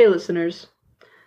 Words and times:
Hey, 0.00 0.08
listeners. 0.08 0.68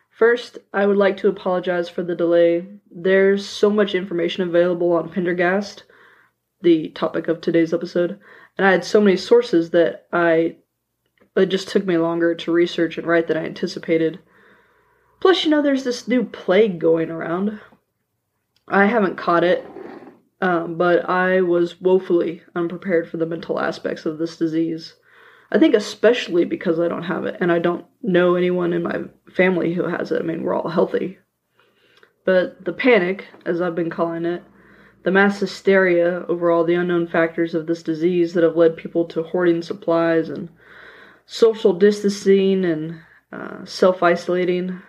First, 0.09 0.57
I 0.73 0.87
would 0.87 0.97
like 0.97 1.15
to 1.17 1.27
apologize 1.27 1.89
for 1.89 2.01
the 2.01 2.15
delay. 2.15 2.65
There's 2.89 3.47
so 3.47 3.69
much 3.69 3.93
information 3.93 4.41
available 4.41 4.93
on 4.93 5.11
Pendergast, 5.11 5.83
the 6.63 6.89
topic 6.89 7.27
of 7.27 7.39
today's 7.39 7.71
episode, 7.71 8.19
and 8.57 8.65
I 8.65 8.71
had 8.71 8.83
so 8.83 8.99
many 8.99 9.15
sources 9.15 9.69
that 9.69 10.07
I 10.11 10.55
it 11.35 11.51
just 11.51 11.67
took 11.67 11.85
me 11.85 11.97
longer 11.99 12.33
to 12.33 12.51
research 12.51 12.97
and 12.97 13.05
write 13.05 13.27
than 13.27 13.37
I 13.37 13.45
anticipated. 13.45 14.17
Plus, 15.19 15.45
you 15.45 15.51
know, 15.51 15.61
there's 15.61 15.83
this 15.83 16.07
new 16.07 16.23
plague 16.23 16.79
going 16.79 17.11
around. 17.11 17.59
I 18.67 18.87
haven't 18.87 19.17
caught 19.17 19.43
it, 19.43 19.63
um, 20.41 20.79
but 20.79 21.07
I 21.07 21.41
was 21.41 21.79
woefully 21.79 22.41
unprepared 22.55 23.07
for 23.07 23.17
the 23.17 23.27
mental 23.27 23.59
aspects 23.59 24.07
of 24.07 24.17
this 24.17 24.35
disease. 24.35 24.95
I 25.53 25.59
think 25.59 25.75
especially 25.75 26.45
because 26.45 26.79
I 26.79 26.87
don't 26.87 27.03
have 27.03 27.25
it 27.25 27.37
and 27.39 27.51
I 27.51 27.59
don't 27.59 27.85
know 28.01 28.33
anyone 28.33 28.73
in 28.73 28.81
my 28.81 29.03
family 29.31 29.75
who 29.75 29.87
has 29.87 30.11
it. 30.11 30.19
I 30.19 30.25
mean, 30.25 30.41
we're 30.41 30.55
all 30.55 30.67
healthy. 30.67 31.19
But 32.25 32.65
the 32.65 32.73
panic, 32.73 33.27
as 33.45 33.61
I've 33.61 33.75
been 33.75 33.91
calling 33.91 34.25
it, 34.25 34.43
the 35.03 35.11
mass 35.11 35.39
hysteria 35.39 36.25
over 36.27 36.49
all 36.49 36.63
the 36.63 36.73
unknown 36.73 37.07
factors 37.07 37.53
of 37.53 37.67
this 37.67 37.83
disease 37.83 38.33
that 38.33 38.43
have 38.43 38.55
led 38.55 38.77
people 38.77 39.05
to 39.09 39.21
hoarding 39.21 39.61
supplies 39.61 40.29
and 40.29 40.49
social 41.27 41.73
distancing 41.73 42.65
and 42.65 43.01
uh, 43.31 43.63
self 43.63 44.01
isolating, 44.01 44.81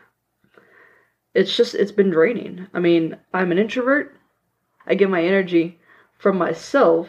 it's 1.35 1.55
just, 1.55 1.75
it's 1.75 1.93
been 1.93 2.11
draining. 2.11 2.69
I 2.73 2.81
mean, 2.81 3.19
I'm 3.35 3.53
an 3.53 3.59
introvert. 3.59 4.17
I 4.87 4.95
get 4.95 5.11
my 5.11 5.23
energy 5.23 5.79
from 6.17 6.39
myself. 6.39 7.09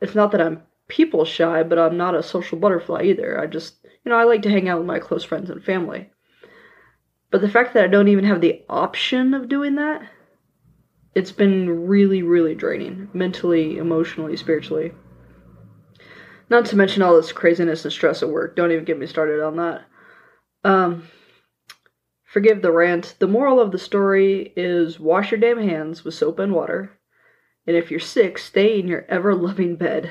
It's 0.00 0.14
not 0.16 0.32
that 0.32 0.40
I'm 0.40 0.62
people 0.90 1.24
shy, 1.24 1.62
but 1.62 1.78
I'm 1.78 1.96
not 1.96 2.14
a 2.14 2.22
social 2.22 2.58
butterfly 2.58 3.04
either. 3.04 3.40
I 3.40 3.46
just, 3.46 3.76
you 4.04 4.10
know, 4.10 4.18
I 4.18 4.24
like 4.24 4.42
to 4.42 4.50
hang 4.50 4.68
out 4.68 4.78
with 4.78 4.86
my 4.86 4.98
close 4.98 5.24
friends 5.24 5.48
and 5.48 5.64
family. 5.64 6.10
But 7.30 7.40
the 7.40 7.48
fact 7.48 7.72
that 7.74 7.84
I 7.84 7.88
don't 7.88 8.08
even 8.08 8.24
have 8.24 8.40
the 8.40 8.62
option 8.68 9.32
of 9.32 9.48
doing 9.48 9.76
that, 9.76 10.02
it's 11.14 11.32
been 11.32 11.86
really, 11.86 12.22
really 12.22 12.54
draining 12.54 13.08
mentally, 13.12 13.78
emotionally, 13.78 14.36
spiritually. 14.36 14.92
Not 16.50 16.66
to 16.66 16.76
mention 16.76 17.02
all 17.02 17.14
this 17.14 17.32
craziness 17.32 17.84
and 17.84 17.92
stress 17.92 18.22
at 18.22 18.28
work. 18.28 18.56
Don't 18.56 18.72
even 18.72 18.84
get 18.84 18.98
me 18.98 19.06
started 19.06 19.40
on 19.40 19.56
that. 19.56 19.84
Um, 20.64 21.08
forgive 22.24 22.60
the 22.60 22.72
rant. 22.72 23.14
The 23.20 23.28
moral 23.28 23.60
of 23.60 23.70
the 23.70 23.78
story 23.78 24.52
is 24.56 24.98
wash 24.98 25.30
your 25.30 25.40
damn 25.40 25.58
hands 25.58 26.04
with 26.04 26.14
soap 26.14 26.40
and 26.40 26.52
water. 26.52 26.98
And 27.66 27.76
if 27.76 27.90
you're 27.90 28.00
sick, 28.00 28.38
stay 28.38 28.80
in 28.80 28.88
your 28.88 29.04
ever 29.08 29.34
loving 29.34 29.76
bed. 29.76 30.10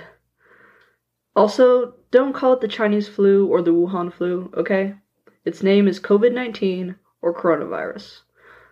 Also, 1.39 1.93
don't 2.11 2.33
call 2.33 2.51
it 2.51 2.59
the 2.59 2.67
Chinese 2.67 3.07
flu 3.07 3.47
or 3.47 3.61
the 3.61 3.71
Wuhan 3.71 4.11
flu, 4.11 4.51
okay? 4.57 4.95
Its 5.45 5.63
name 5.63 5.87
is 5.87 5.97
COVID 5.97 6.33
19 6.33 6.97
or 7.21 7.33
coronavirus. 7.33 8.23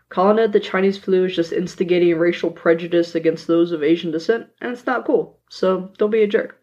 Calling 0.09 0.37
it 0.37 0.51
the 0.51 0.59
Chinese 0.59 0.97
flu 0.97 1.23
is 1.23 1.33
just 1.33 1.53
instigating 1.53 2.17
racial 2.17 2.51
prejudice 2.51 3.15
against 3.15 3.47
those 3.47 3.71
of 3.71 3.83
Asian 3.83 4.11
descent, 4.11 4.47
and 4.59 4.73
it's 4.73 4.85
not 4.85 5.05
cool, 5.05 5.39
so 5.49 5.93
don't 5.97 6.09
be 6.09 6.23
a 6.23 6.27
jerk. 6.27 6.61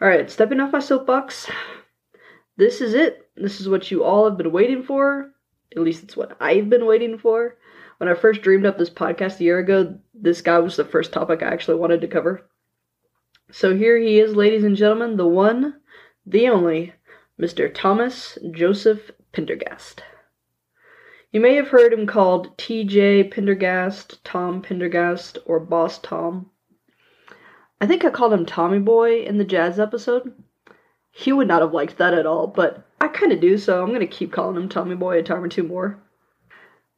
Alright, 0.00 0.30
stepping 0.30 0.58
off 0.58 0.72
my 0.72 0.78
soapbox. 0.78 1.50
This 2.56 2.80
is 2.80 2.94
it. 2.94 3.28
This 3.36 3.60
is 3.60 3.68
what 3.68 3.90
you 3.90 4.04
all 4.04 4.24
have 4.24 4.38
been 4.38 4.52
waiting 4.52 4.82
for. 4.82 5.32
At 5.72 5.82
least 5.82 6.02
it's 6.02 6.16
what 6.16 6.34
I've 6.40 6.70
been 6.70 6.86
waiting 6.86 7.18
for. 7.18 7.58
When 7.98 8.08
I 8.08 8.14
first 8.14 8.40
dreamed 8.40 8.64
up 8.64 8.78
this 8.78 8.88
podcast 8.88 9.38
a 9.38 9.44
year 9.44 9.58
ago, 9.58 9.98
this 10.14 10.40
guy 10.40 10.60
was 10.60 10.76
the 10.76 10.84
first 10.86 11.12
topic 11.12 11.42
I 11.42 11.48
actually 11.48 11.76
wanted 11.76 12.00
to 12.00 12.08
cover. 12.08 12.48
So 13.50 13.76
here 13.76 13.96
he 13.96 14.18
is, 14.18 14.34
ladies 14.34 14.64
and 14.64 14.76
gentlemen, 14.76 15.16
the 15.16 15.26
one, 15.26 15.80
the 16.26 16.48
only, 16.48 16.94
Mr. 17.40 17.72
Thomas 17.72 18.38
Joseph 18.50 19.12
Pendergast. 19.32 20.02
You 21.30 21.40
may 21.40 21.54
have 21.54 21.68
heard 21.68 21.92
him 21.92 22.06
called 22.06 22.56
TJ 22.56 23.30
Pendergast, 23.30 24.24
Tom 24.24 24.62
Pendergast, 24.62 25.38
or 25.46 25.60
Boss 25.60 25.98
Tom. 25.98 26.50
I 27.80 27.86
think 27.86 28.04
I 28.04 28.10
called 28.10 28.32
him 28.32 28.46
Tommy 28.46 28.78
Boy 28.80 29.22
in 29.22 29.38
the 29.38 29.44
jazz 29.44 29.78
episode. 29.78 30.32
He 31.12 31.32
would 31.32 31.46
not 31.46 31.62
have 31.62 31.72
liked 31.72 31.98
that 31.98 32.14
at 32.14 32.26
all, 32.26 32.46
but 32.46 32.84
I 33.00 33.08
kind 33.08 33.32
of 33.32 33.40
do, 33.40 33.58
so 33.58 33.80
I'm 33.80 33.90
going 33.90 34.00
to 34.00 34.06
keep 34.06 34.32
calling 34.32 34.56
him 34.56 34.68
Tommy 34.68 34.96
Boy 34.96 35.18
a 35.18 35.22
time 35.22 35.44
or 35.44 35.48
two 35.48 35.62
more. 35.62 35.98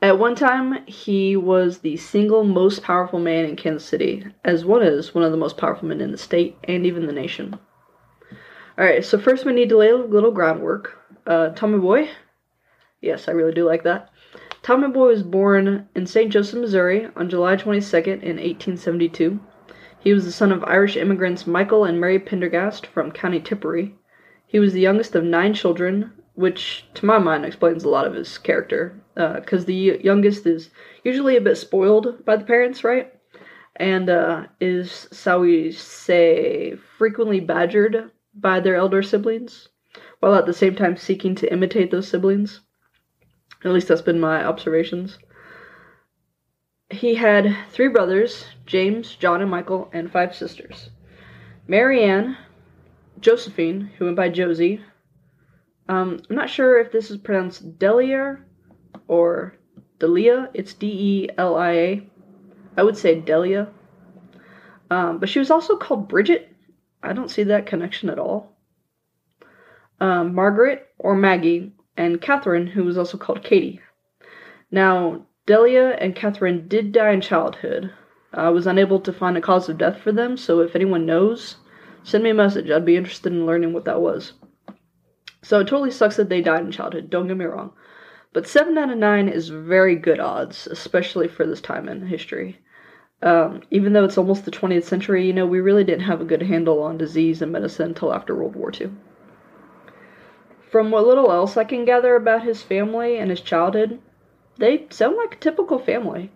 At 0.01 0.19
one 0.19 0.37
time, 0.37 0.87
he 0.87 1.37
was 1.37 1.79
the 1.79 1.97
single 1.97 2.45
most 2.45 2.85
powerful 2.85 3.19
man 3.19 3.45
in 3.45 3.57
Kansas 3.57 3.89
City, 3.89 4.25
as 4.45 4.65
well 4.65 4.81
as 4.81 5.13
one 5.13 5.25
of 5.25 5.33
the 5.33 5.37
most 5.37 5.57
powerful 5.57 5.89
men 5.89 6.01
in 6.01 6.13
the 6.13 6.19
state 6.19 6.57
and 6.65 6.87
even 6.87 7.07
the 7.07 7.13
nation. 7.13 7.59
Alright, 8.79 9.05
so 9.05 9.19
first 9.19 9.45
we 9.45 9.53
need 9.53 9.69
to 9.71 9.77
lay 9.77 9.91
a 9.91 9.97
little 9.97 10.31
groundwork. 10.31 10.97
Uh, 11.27 11.49
Tommy 11.49 11.79
Boy? 11.79 12.11
Yes, 13.01 13.27
I 13.27 13.33
really 13.33 13.53
do 13.53 13.67
like 13.67 13.83
that. 13.83 14.11
Tommy 14.63 14.87
Boy 14.87 15.09
was 15.09 15.25
born 15.25 15.89
in 15.97 16.07
St. 16.07 16.31
Joseph, 16.33 16.61
Missouri 16.61 17.09
on 17.17 17.29
July 17.29 17.57
22nd 17.57 18.23
in 18.23 18.37
1872. 18.37 19.41
He 19.99 20.13
was 20.13 20.25
the 20.25 20.31
son 20.31 20.53
of 20.53 20.63
Irish 20.63 20.97
immigrants 20.97 21.45
Michael 21.45 21.85
and 21.85 22.01
Mary 22.01 22.21
Pendergast 22.21 22.87
from 22.87 23.11
County 23.11 23.41
Tipperary. 23.41 23.97
He 24.47 24.61
was 24.61 24.73
the 24.73 24.81
youngest 24.81 25.17
of 25.17 25.25
nine 25.25 25.55
children, 25.55 26.13
which 26.39 26.85
to 26.95 27.05
my 27.05 27.19
mind 27.19 27.45
explains 27.45 27.83
a 27.83 27.89
lot 27.89 28.07
of 28.07 28.15
his 28.15 28.39
character 28.39 28.95
because 29.17 29.65
the 29.65 29.99
youngest 30.05 30.47
is 30.47 30.71
usually 31.03 31.37
a 31.37 31.41
bit 31.41 31.57
spoiled 31.57 32.25
by 32.25 32.37
the 32.37 32.45
parents 32.45 32.85
right? 32.85 33.13
And 33.75 34.09
uh, 34.09 34.47
is 34.61 35.09
shall 35.11 35.41
we 35.41 35.73
say 35.73 36.77
frequently 36.97 37.41
badgered 37.41 38.13
by 38.35 38.61
their 38.61 38.77
elder 38.77 39.03
siblings 39.03 39.69
while 40.21 40.37
at 40.37 40.47
the 40.47 40.53
same 40.53 40.77
time 40.77 40.97
seeking 40.97 41.35
to 41.35 41.53
imitate 41.53 41.91
those 41.91 42.07
siblings. 42.07 42.61
At 43.65 43.73
least 43.73 43.89
that's 43.89 44.01
been 44.01 44.21
my 44.21 44.45
observations. 44.45 45.19
He 46.89 47.17
had 47.17 47.57
three 47.73 47.89
brothers 47.89 48.45
james 48.65 49.17
john 49.17 49.43
and 49.43 49.51
michael 49.51 49.91
and 49.93 50.09
five 50.09 50.37
sisters. 50.37 50.91
Marianne 51.67 52.37
josephine 53.19 53.91
who 53.99 54.05
went 54.05 54.17
by 54.17 54.29
josie 54.29 54.81
um, 55.89 56.21
I'm 56.29 56.37
not 56.37 56.51
sure 56.51 56.81
if 56.81 56.93
this 56.93 57.11
is 57.11 57.17
pronounced 57.17 57.79
Delia 57.79 58.39
or 59.07 59.55
Delia. 59.99 60.51
It's 60.55 60.75
D 60.75 60.87
E 60.87 61.29
L 61.39 61.57
I 61.57 61.71
A. 61.73 62.11
I 62.77 62.83
would 62.83 62.97
say 62.97 63.21
Delia. 63.21 63.69
Um, 64.91 65.19
but 65.19 65.29
she 65.29 65.39
was 65.39 65.51
also 65.51 65.77
called 65.77 66.09
Bridget. 66.09 66.55
I 67.03 67.13
don't 67.13 67.31
see 67.31 67.43
that 67.45 67.67
connection 67.67 68.09
at 68.09 68.19
all. 68.19 68.57
Um, 70.01 70.35
Margaret 70.35 70.89
or 70.99 71.15
Maggie 71.15 71.73
and 71.97 72.21
Catherine, 72.21 72.67
who 72.67 72.85
was 72.85 72.97
also 72.97 73.19
called 73.19 73.43
Katie. 73.43 73.81
Now, 74.71 75.27
Delia 75.47 75.97
and 75.99 76.15
Catherine 76.15 76.69
did 76.69 76.93
die 76.93 77.11
in 77.13 77.21
childhood. 77.21 77.93
I 78.33 78.51
was 78.51 78.67
unable 78.67 79.01
to 79.01 79.13
find 79.13 79.37
a 79.37 79.41
cause 79.41 79.69
of 79.69 79.79
death 79.79 80.01
for 80.01 80.13
them, 80.13 80.37
so 80.37 80.61
if 80.61 80.77
anyone 80.77 81.07
knows, 81.07 81.57
send 82.03 82.23
me 82.23 82.31
a 82.31 82.35
message. 82.35 82.71
I'd 82.71 82.85
be 82.85 82.97
interested 82.97 83.33
in 83.33 83.47
learning 83.47 83.73
what 83.73 83.87
that 83.87 84.01
was. 84.01 84.35
So 85.49 85.61
it 85.61 85.65
totally 85.67 85.91
sucks 85.91 86.17
that 86.17 86.29
they 86.29 86.43
died 86.43 86.67
in 86.67 86.71
childhood, 86.71 87.09
don't 87.09 87.27
get 87.27 87.39
me 87.39 87.47
wrong. 87.47 87.73
But 88.35 88.47
7 88.47 88.77
out 88.77 88.91
of 88.91 88.99
9 88.99 89.29
is 89.31 89.49
very 89.49 89.97
good 89.97 90.21
odds, 90.21 90.67
especially 90.67 91.27
for 91.27 91.47
this 91.47 91.63
time 91.63 91.89
in 91.89 92.07
history. 92.07 92.59
Um, 93.23 93.63
even 93.71 93.95
though 93.95 94.05
it's 94.05 94.19
almost 94.19 94.45
the 94.45 94.51
20th 94.51 94.83
century, 94.83 95.27
you 95.27 95.33
know, 95.33 95.47
we 95.47 95.61
really 95.61 95.85
didn't 95.85 96.05
have 96.05 96.21
a 96.21 96.27
good 96.27 96.43
handle 96.43 96.83
on 96.83 96.99
disease 96.99 97.41
and 97.41 97.51
medicine 97.51 97.87
until 97.87 98.13
after 98.13 98.35
World 98.35 98.57
War 98.57 98.71
II. 98.79 98.91
From 100.71 100.91
what 100.91 101.07
little 101.07 101.33
else 101.33 101.57
I 101.57 101.65
can 101.65 101.87
gather 101.87 102.15
about 102.15 102.43
his 102.43 102.63
family 102.63 103.17
and 103.17 103.31
his 103.31 103.41
childhood, 103.41 104.01
they 104.59 104.87
sound 104.91 105.17
like 105.17 105.37
a 105.37 105.39
typical 105.39 105.79
family. 105.79 106.31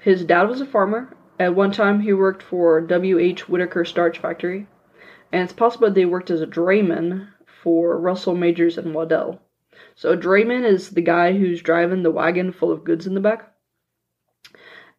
His 0.00 0.24
dad 0.24 0.44
was 0.44 0.60
a 0.60 0.66
farmer. 0.66 1.16
At 1.36 1.56
one 1.56 1.72
time, 1.72 1.98
he 1.98 2.12
worked 2.12 2.44
for 2.44 2.80
W.H. 2.80 3.48
Whitaker 3.48 3.84
Starch 3.84 4.20
Factory, 4.20 4.68
and 5.32 5.42
it's 5.42 5.52
possible 5.52 5.90
they 5.90 6.04
worked 6.04 6.30
as 6.30 6.40
a 6.40 6.46
drayman 6.46 7.26
for 7.62 7.98
Russell 7.98 8.34
Majors 8.34 8.76
and 8.76 8.94
Waddell. 8.94 9.40
So 9.94 10.16
drayman 10.16 10.64
is 10.64 10.90
the 10.90 11.00
guy 11.00 11.32
who's 11.32 11.62
driving 11.62 12.02
the 12.02 12.10
wagon 12.10 12.52
full 12.52 12.72
of 12.72 12.84
goods 12.84 13.06
in 13.06 13.14
the 13.14 13.20
back. 13.20 13.54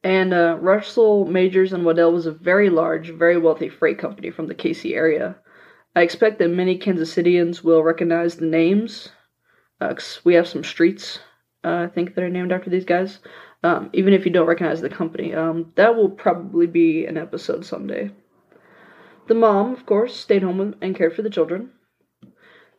And 0.03 0.33
uh, 0.33 0.57
Russell 0.59 1.25
Majors 1.25 1.73
and 1.73 1.85
Waddell 1.85 2.11
was 2.11 2.25
a 2.25 2.31
very 2.31 2.69
large, 2.69 3.09
very 3.09 3.37
wealthy 3.37 3.69
freight 3.69 3.97
company 3.97 4.29
from 4.31 4.47
the 4.47 4.55
KC 4.55 4.95
area. 4.95 5.35
I 5.95 6.01
expect 6.01 6.39
that 6.39 6.49
many 6.49 6.77
Kansas 6.77 7.13
Cityans 7.13 7.63
will 7.63 7.83
recognize 7.83 8.35
the 8.35 8.45
names. 8.45 9.09
Uh, 9.79 9.95
we 10.23 10.33
have 10.33 10.47
some 10.47 10.63
streets, 10.63 11.19
uh, 11.63 11.75
I 11.75 11.87
think, 11.87 12.15
that 12.15 12.23
are 12.23 12.29
named 12.29 12.51
after 12.51 12.69
these 12.69 12.85
guys. 12.85 13.19
Um, 13.63 13.89
even 13.93 14.13
if 14.13 14.25
you 14.25 14.31
don't 14.31 14.47
recognize 14.47 14.81
the 14.81 14.89
company, 14.89 15.33
um, 15.33 15.71
that 15.75 15.95
will 15.95 16.09
probably 16.09 16.67
be 16.67 17.05
an 17.05 17.17
episode 17.17 17.65
someday. 17.65 18.11
The 19.27 19.35
mom, 19.35 19.71
of 19.71 19.85
course, 19.85 20.15
stayed 20.15 20.43
home 20.43 20.75
and 20.81 20.95
cared 20.95 21.15
for 21.15 21.21
the 21.21 21.29
children. 21.29 21.71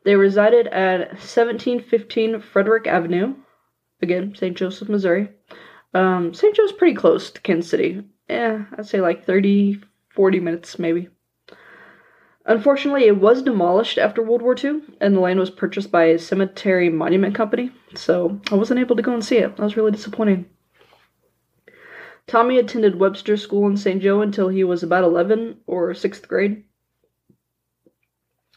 They 0.05 0.17
resided 0.17 0.67
at 0.69 1.09
1715 1.13 2.41
Frederick 2.41 2.87
Avenue, 2.87 3.35
again, 4.03 4.35
St. 4.37 4.57
Joseph, 4.57 4.89
Missouri. 4.89 5.31
Um, 5.95 6.35
St. 6.35 6.55
Joe's 6.55 6.73
pretty 6.73 6.95
close 6.95 7.31
to 7.31 7.41
Kansas 7.41 7.71
City. 7.71 8.05
Yeah, 8.29 8.65
I'd 8.77 8.87
say 8.87 9.01
like 9.01 9.25
30, 9.25 9.81
40 10.11 10.41
minutes 10.41 10.79
maybe. 10.79 11.09
Unfortunately, 12.47 13.05
it 13.05 13.17
was 13.17 13.43
demolished 13.43 13.97
after 13.97 14.23
World 14.23 14.43
War 14.43 14.55
II, 14.63 14.83
and 15.01 15.17
the 15.17 15.21
land 15.21 15.41
was 15.41 15.49
purchased 15.49 15.91
by 15.91 16.05
a 16.05 16.19
cemetery 16.19 16.91
monument 16.91 17.35
company, 17.35 17.71
so 17.95 18.39
I 18.51 18.57
wasn't 18.57 18.81
able 18.81 18.97
to 18.97 19.03
go 19.03 19.15
and 19.15 19.25
see 19.25 19.39
it. 19.39 19.57
That 19.57 19.63
was 19.63 19.79
really 19.79 19.93
disappointing. 19.93 20.45
Tommy 22.27 22.59
attended 22.59 23.01
Webster 23.01 23.39
School 23.39 23.67
in 23.67 23.79
St. 23.79 24.03
Joe 24.03 24.21
until 24.21 24.49
he 24.49 24.63
was 24.65 24.83
about 24.83 25.05
11 25.05 25.61
or 25.67 25.93
6th 25.93 26.29
grade. 26.29 26.65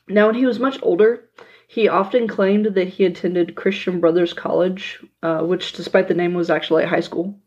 Now, 0.08 0.28
when 0.28 0.36
he 0.36 0.46
was 0.46 0.60
much 0.60 0.80
older, 0.82 1.30
he 1.68 1.90
often 1.90 2.28
claimed 2.28 2.68
that 2.68 2.88
he 2.88 3.04
attended 3.04 3.56
Christian 3.56 4.00
Brothers 4.00 4.34
College, 4.34 5.04
uh, 5.22 5.42
which, 5.42 5.74
despite 5.74 6.08
the 6.08 6.14
name, 6.14 6.34
was 6.34 6.50
actually 6.50 6.84
a 6.84 6.88
high 6.88 7.02
school, 7.02 7.38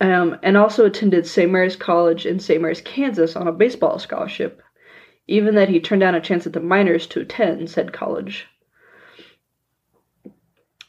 um, 0.00 0.38
and 0.42 0.56
also 0.56 0.86
attended 0.86 1.26
St. 1.26 1.50
Mary's 1.50 1.74
College 1.74 2.26
in 2.26 2.38
St. 2.38 2.62
Mary's, 2.62 2.80
Kansas 2.80 3.34
on 3.34 3.48
a 3.48 3.52
baseball 3.52 3.98
scholarship, 3.98 4.62
even 5.26 5.56
that 5.56 5.68
he 5.68 5.80
turned 5.80 6.00
down 6.00 6.14
a 6.14 6.20
chance 6.20 6.46
at 6.46 6.52
the 6.52 6.60
minors 6.60 7.08
to 7.08 7.20
attend 7.20 7.68
said 7.68 7.92
college. 7.92 8.46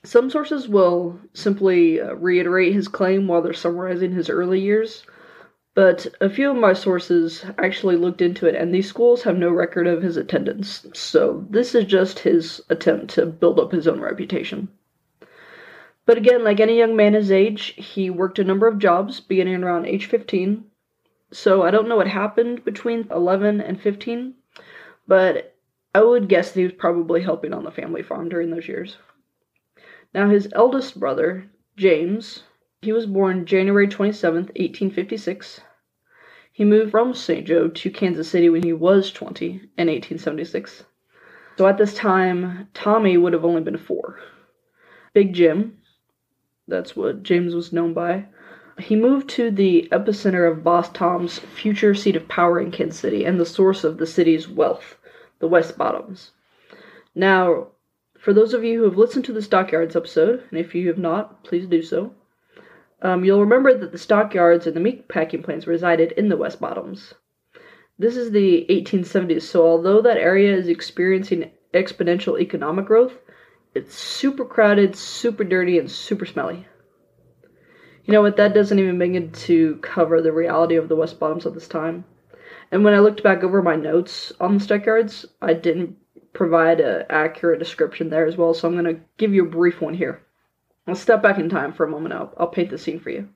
Some 0.04 0.30
sources 0.30 0.68
will 0.68 1.20
simply 1.34 2.00
uh, 2.00 2.14
reiterate 2.14 2.74
his 2.74 2.88
claim 2.88 3.28
while 3.28 3.42
they're 3.42 3.54
summarizing 3.54 4.12
his 4.12 4.30
early 4.30 4.60
years, 4.60 5.04
but 5.76 6.08
a 6.22 6.30
few 6.30 6.50
of 6.50 6.58
my 6.58 6.74
sources 6.74 7.46
actually 7.60 7.98
looked 7.98 8.22
into 8.22 8.48
it, 8.48 8.56
and 8.56 8.74
these 8.74 8.88
schools 8.88 9.24
have 9.24 9.38
no 9.38 9.52
record 9.52 9.86
of 9.86 10.02
his 10.02 10.18
attendance, 10.18 10.88
so 10.94 11.46
this 11.50 11.76
is 11.76 11.86
just 11.86 12.20
his 12.20 12.62
attempt 12.70 13.14
to 13.14 13.26
build 13.26 13.60
up 13.60 13.72
his 13.72 13.88
own 13.88 14.00
reputation. 14.00 14.70
But 16.06 16.18
again, 16.18 16.44
like 16.44 16.60
any 16.60 16.78
young 16.78 16.96
man 16.96 17.14
his 17.14 17.32
age, 17.32 17.74
he 17.78 18.10
worked 18.10 18.40
a 18.40 18.44
number 18.44 18.68
of 18.68 18.80
jobs 18.80 19.20
beginning 19.20 19.64
around 19.64 19.86
age 19.86 20.06
15. 20.06 20.64
So 21.32 21.64
I 21.64 21.72
don't 21.72 21.88
know 21.88 21.98
what 21.98 22.08
happened 22.08 22.64
between 22.64 23.08
11 23.12 23.60
and 23.60 23.82
15, 23.82 24.36
but 25.08 25.56
I 25.94 26.02
would 26.02 26.30
guess 26.30 26.52
that 26.52 26.60
he 26.60 26.66
was 26.66 26.74
probably 26.74 27.22
helping 27.22 27.54
on 27.54 27.64
the 27.64 27.72
family 27.72 28.04
farm 28.04 28.30
during 28.30 28.52
those 28.52 28.68
years. 28.68 28.98
Now, 30.14 30.30
his 30.30 30.48
eldest 30.54 31.00
brother, 31.00 31.50
James, 31.76 32.44
he 32.86 32.94
was 32.94 33.08
born 33.08 33.48
January 33.48 33.88
27th, 33.88 34.54
1856. 34.54 35.60
He 36.54 36.64
moved 36.64 36.92
from 36.92 37.16
St. 37.16 37.46
Joe 37.46 37.68
to 37.68 37.90
Kansas 37.90 38.30
City 38.30 38.48
when 38.48 38.62
he 38.62 38.74
was 38.74 39.12
20 39.12 39.48
in 39.48 39.88
1876. 39.88 40.84
So 41.58 41.68
at 41.68 41.80
this 41.80 41.96
time, 41.96 42.68
Tommy 42.76 43.18
would 43.18 43.34
have 43.34 43.44
only 43.44 43.62
been 43.62 43.78
four. 43.78 44.20
Big 45.14 45.34
Jim, 45.34 45.80
that's 46.68 46.96
what 46.96 47.24
James 47.24 47.56
was 47.56 47.74
known 47.74 47.96
by, 47.96 48.28
he 48.78 48.96
moved 48.96 49.30
to 49.32 49.50
the 49.50 49.88
epicenter 49.92 50.52
of 50.52 50.64
Boss 50.64 50.92
Tom's 50.92 51.40
future 51.40 51.96
seat 51.96 52.16
of 52.16 52.28
power 52.28 52.60
in 52.60 52.70
Kansas 52.70 53.00
City 53.00 53.26
and 53.26 53.40
the 53.40 53.48
source 53.48 53.84
of 53.84 53.98
the 53.98 54.06
city's 54.06 54.48
wealth, 54.48 54.98
the 55.40 55.48
West 55.48 55.76
Bottoms. 55.76 56.34
Now, 57.16 57.70
for 58.20 58.32
those 58.32 58.54
of 58.54 58.64
you 58.64 58.78
who 58.78 58.84
have 58.84 58.98
listened 58.98 59.26
to 59.26 59.34
the 59.34 59.42
Stockyards 59.42 59.96
episode, 59.96 60.44
and 60.52 60.60
if 60.60 60.76
you 60.76 60.88
have 60.90 61.00
not, 61.00 61.44
please 61.44 61.66
do 61.66 61.82
so, 61.82 62.14
um, 63.02 63.24
you'll 63.24 63.42
remember 63.42 63.78
that 63.78 63.92
the 63.92 63.98
stockyards 63.98 64.68
and 64.68 64.76
the 64.76 64.80
meat 64.80 65.08
packing 65.08 65.44
plants 65.44 65.68
resided 65.68 66.12
in 66.14 66.30
the 66.30 66.38
West 66.38 66.60
Bottoms. 66.60 67.14
This 67.98 68.18
is 68.18 68.32
the 68.32 68.66
1870s, 68.70 69.44
so 69.44 69.66
although 69.66 70.02
that 70.02 70.18
area 70.18 70.56
is 70.56 70.68
experiencing 70.68 71.52
exponential 71.74 72.40
economic 72.40 72.86
growth, 72.86 73.20
it's 73.74 73.96
super 73.96 74.46
crowded, 74.46 74.96
super 74.96 75.44
dirty, 75.44 75.78
and 75.78 75.92
super 75.92 76.26
smelly. 76.26 76.68
You 78.06 78.14
know 78.14 78.22
what? 78.22 78.38
That 78.38 78.54
doesn't 78.54 78.80
even 78.80 79.00
begin 79.00 79.32
to 79.32 79.78
cover 79.78 80.22
the 80.22 80.32
reality 80.32 80.76
of 80.76 80.90
the 80.90 80.96
West 80.96 81.20
Bottoms 81.20 81.46
at 81.46 81.54
this 81.54 81.68
time. 81.68 82.06
And 82.72 82.84
when 82.84 82.94
I 82.94 83.00
looked 83.00 83.24
back 83.24 83.44
over 83.44 83.62
my 83.62 83.76
notes 83.76 84.32
on 84.40 84.56
the 84.56 84.60
stockyards, 84.60 85.26
I 85.42 85.54
didn't 85.54 85.98
provide 86.34 86.80
an 86.80 87.06
accurate 87.10 87.60
description 87.60 88.10
there 88.10 88.26
as 88.26 88.38
well, 88.38 88.54
so 88.54 88.68
I'm 88.68 88.74
going 88.76 88.96
to 88.96 89.02
give 89.18 89.34
you 89.34 89.46
a 89.46 89.50
brief 89.50 89.82
one 89.82 89.94
here. 89.94 90.25
I'll 90.88 90.96
step 90.96 91.22
back 91.22 91.40
in 91.40 91.50
time 91.50 91.74
for 91.74 91.86
a 91.86 91.90
moment. 91.90 92.14
I'll, 92.14 92.34
I'll 92.38 92.48
paint 92.48 92.70
the 92.70 92.78
scene 92.78 93.00
for 93.00 93.10
you. 93.10 93.30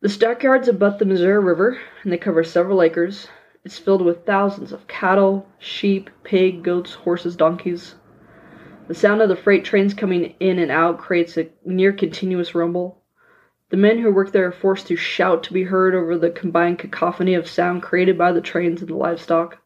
The 0.00 0.08
stockyards 0.08 0.68
abut 0.68 0.98
the 0.98 1.04
Missouri 1.04 1.42
River, 1.42 1.78
and 2.02 2.12
they 2.12 2.18
cover 2.18 2.44
several 2.44 2.82
acres. 2.82 3.28
It's 3.64 3.78
filled 3.78 4.02
with 4.02 4.24
thousands 4.24 4.72
of 4.72 4.86
cattle, 4.86 5.46
sheep, 5.58 6.08
pig, 6.22 6.62
goats, 6.62 6.94
horses, 6.94 7.36
donkeys. 7.36 7.96
The 8.86 8.94
sound 8.94 9.20
of 9.20 9.28
the 9.28 9.36
freight 9.36 9.64
trains 9.64 9.92
coming 9.92 10.34
in 10.40 10.58
and 10.58 10.70
out 10.70 10.98
creates 10.98 11.36
a 11.36 11.50
near 11.64 11.92
continuous 11.92 12.54
rumble. 12.54 13.02
The 13.70 13.76
men 13.76 13.98
who 13.98 14.10
work 14.10 14.32
there 14.32 14.46
are 14.46 14.52
forced 14.52 14.86
to 14.86 14.96
shout 14.96 15.42
to 15.42 15.52
be 15.52 15.64
heard 15.64 15.94
over 15.94 16.16
the 16.16 16.30
combined 16.30 16.78
cacophony 16.78 17.34
of 17.34 17.46
sound 17.46 17.82
created 17.82 18.16
by 18.16 18.32
the 18.32 18.40
trains 18.40 18.80
and 18.80 18.88
the 18.88 18.96
livestock. 18.96 19.58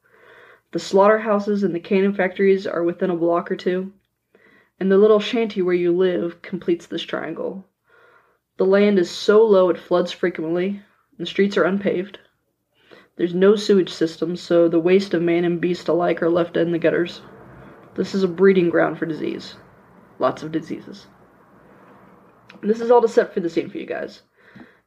The 0.73 0.81
slaughterhouses 0.81 1.62
and 1.62 1.73
the 1.73 1.79
cannon 1.79 2.15
factories 2.15 2.67
are 2.67 2.83
within 2.83 3.11
a 3.11 3.17
block 3.17 3.53
or 3.53 3.56
two, 3.56 3.93
and 4.82 4.90
the 4.90 4.99
little 4.99 5.20
shanty 5.20 5.62
where 5.62 5.76
you 5.76 5.93
live 5.93 6.43
completes 6.43 6.87
this 6.87 7.05
triangle. 7.05 7.64
The 8.56 8.67
land 8.67 8.99
is 8.99 9.08
so 9.08 9.46
low 9.46 9.70
it 9.70 9.79
floods 9.79 10.11
frequently, 10.11 10.70
and 10.70 11.19
the 11.19 11.25
streets 11.25 11.56
are 11.56 11.62
unpaved. 11.62 12.19
There's 13.14 13.32
no 13.32 13.55
sewage 13.55 13.90
system, 13.90 14.34
so 14.34 14.67
the 14.67 14.81
waste 14.81 15.14
of 15.14 15.23
man 15.23 15.44
and 15.44 15.61
beast 15.61 15.87
alike 15.87 16.20
are 16.20 16.29
left 16.29 16.56
in 16.56 16.73
the 16.73 16.81
gutters. 16.81 17.23
This 17.94 18.12
is 18.12 18.25
a 18.25 18.29
breeding 18.29 18.70
ground 18.70 18.99
for 18.99 19.06
disease. 19.06 19.55
Lots 20.19 20.43
of 20.43 20.50
diseases. 20.50 21.06
This 22.61 22.81
is 22.81 22.90
all 22.90 23.02
to 23.02 23.08
set 23.08 23.32
for 23.32 23.38
the 23.38 23.49
scene 23.49 23.70
for 23.70 23.79
you 23.79 23.87
guys. 23.87 24.23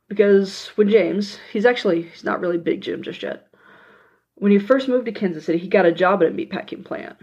Because 0.10 0.74
when 0.76 0.90
James, 0.90 1.40
he's 1.54 1.66
actually, 1.66 2.02
he's 2.02 2.26
not 2.26 2.42
really 2.42 2.58
Big 2.58 2.82
Jim 2.82 3.02
just 3.02 3.24
yet. 3.24 3.48
When 4.34 4.52
he 4.52 4.60
first 4.60 4.90
moved 4.90 5.06
to 5.06 5.14
Kansas 5.14 5.46
City, 5.46 5.58
he 5.58 5.70
got 5.70 5.86
a 5.86 5.94
job 5.94 6.22
at 6.22 6.28
a 6.28 6.32
meatpacking 6.32 6.84
plant. 6.84 7.16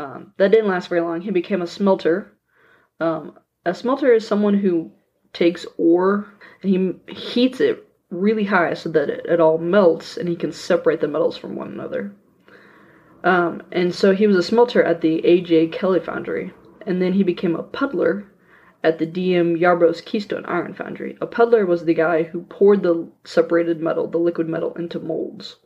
Um, 0.00 0.32
that 0.38 0.50
didn't 0.50 0.70
last 0.70 0.88
very 0.88 1.02
long. 1.02 1.20
He 1.20 1.30
became 1.30 1.60
a 1.60 1.66
smelter. 1.66 2.32
Um, 3.00 3.38
a 3.66 3.74
smelter 3.74 4.10
is 4.14 4.26
someone 4.26 4.54
who 4.54 4.92
takes 5.34 5.66
ore 5.76 6.26
and 6.62 6.72
he 7.06 7.14
heats 7.14 7.60
it 7.60 7.86
really 8.08 8.44
high 8.44 8.72
so 8.72 8.88
that 8.88 9.10
it, 9.10 9.26
it 9.26 9.40
all 9.40 9.58
melts 9.58 10.16
and 10.16 10.26
he 10.26 10.36
can 10.36 10.52
separate 10.52 11.02
the 11.02 11.08
metals 11.08 11.36
from 11.36 11.54
one 11.54 11.68
another. 11.68 12.14
Um, 13.24 13.62
and 13.72 13.94
so 13.94 14.14
he 14.14 14.26
was 14.26 14.36
a 14.36 14.42
smelter 14.42 14.82
at 14.82 15.02
the 15.02 15.22
A.J. 15.26 15.66
Kelly 15.68 16.00
Foundry, 16.00 16.54
and 16.86 17.02
then 17.02 17.12
he 17.12 17.22
became 17.22 17.54
a 17.54 17.62
puddler 17.62 18.24
at 18.82 18.98
the 18.98 19.04
D.M. 19.04 19.58
Yarbrough's 19.58 20.00
Keystone 20.00 20.46
Iron 20.46 20.72
Foundry. 20.72 21.18
A 21.20 21.26
puddler 21.26 21.66
was 21.66 21.84
the 21.84 21.92
guy 21.92 22.22
who 22.22 22.44
poured 22.44 22.82
the 22.82 23.06
separated 23.24 23.82
metal, 23.82 24.06
the 24.06 24.16
liquid 24.16 24.48
metal, 24.48 24.72
into 24.72 24.98
molds. 24.98 25.56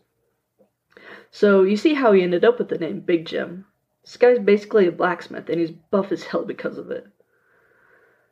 So 1.30 1.62
you 1.62 1.76
see 1.76 1.94
how 1.94 2.10
he 2.10 2.22
ended 2.22 2.44
up 2.44 2.58
with 2.58 2.68
the 2.68 2.78
name 2.78 2.98
Big 2.98 3.26
Jim. 3.26 3.66
This 4.04 4.18
guy's 4.18 4.38
basically 4.38 4.86
a 4.86 4.92
blacksmith, 4.92 5.48
and 5.48 5.58
he's 5.58 5.70
buff 5.70 6.12
as 6.12 6.24
hell 6.24 6.44
because 6.44 6.76
of 6.76 6.90
it. 6.90 7.06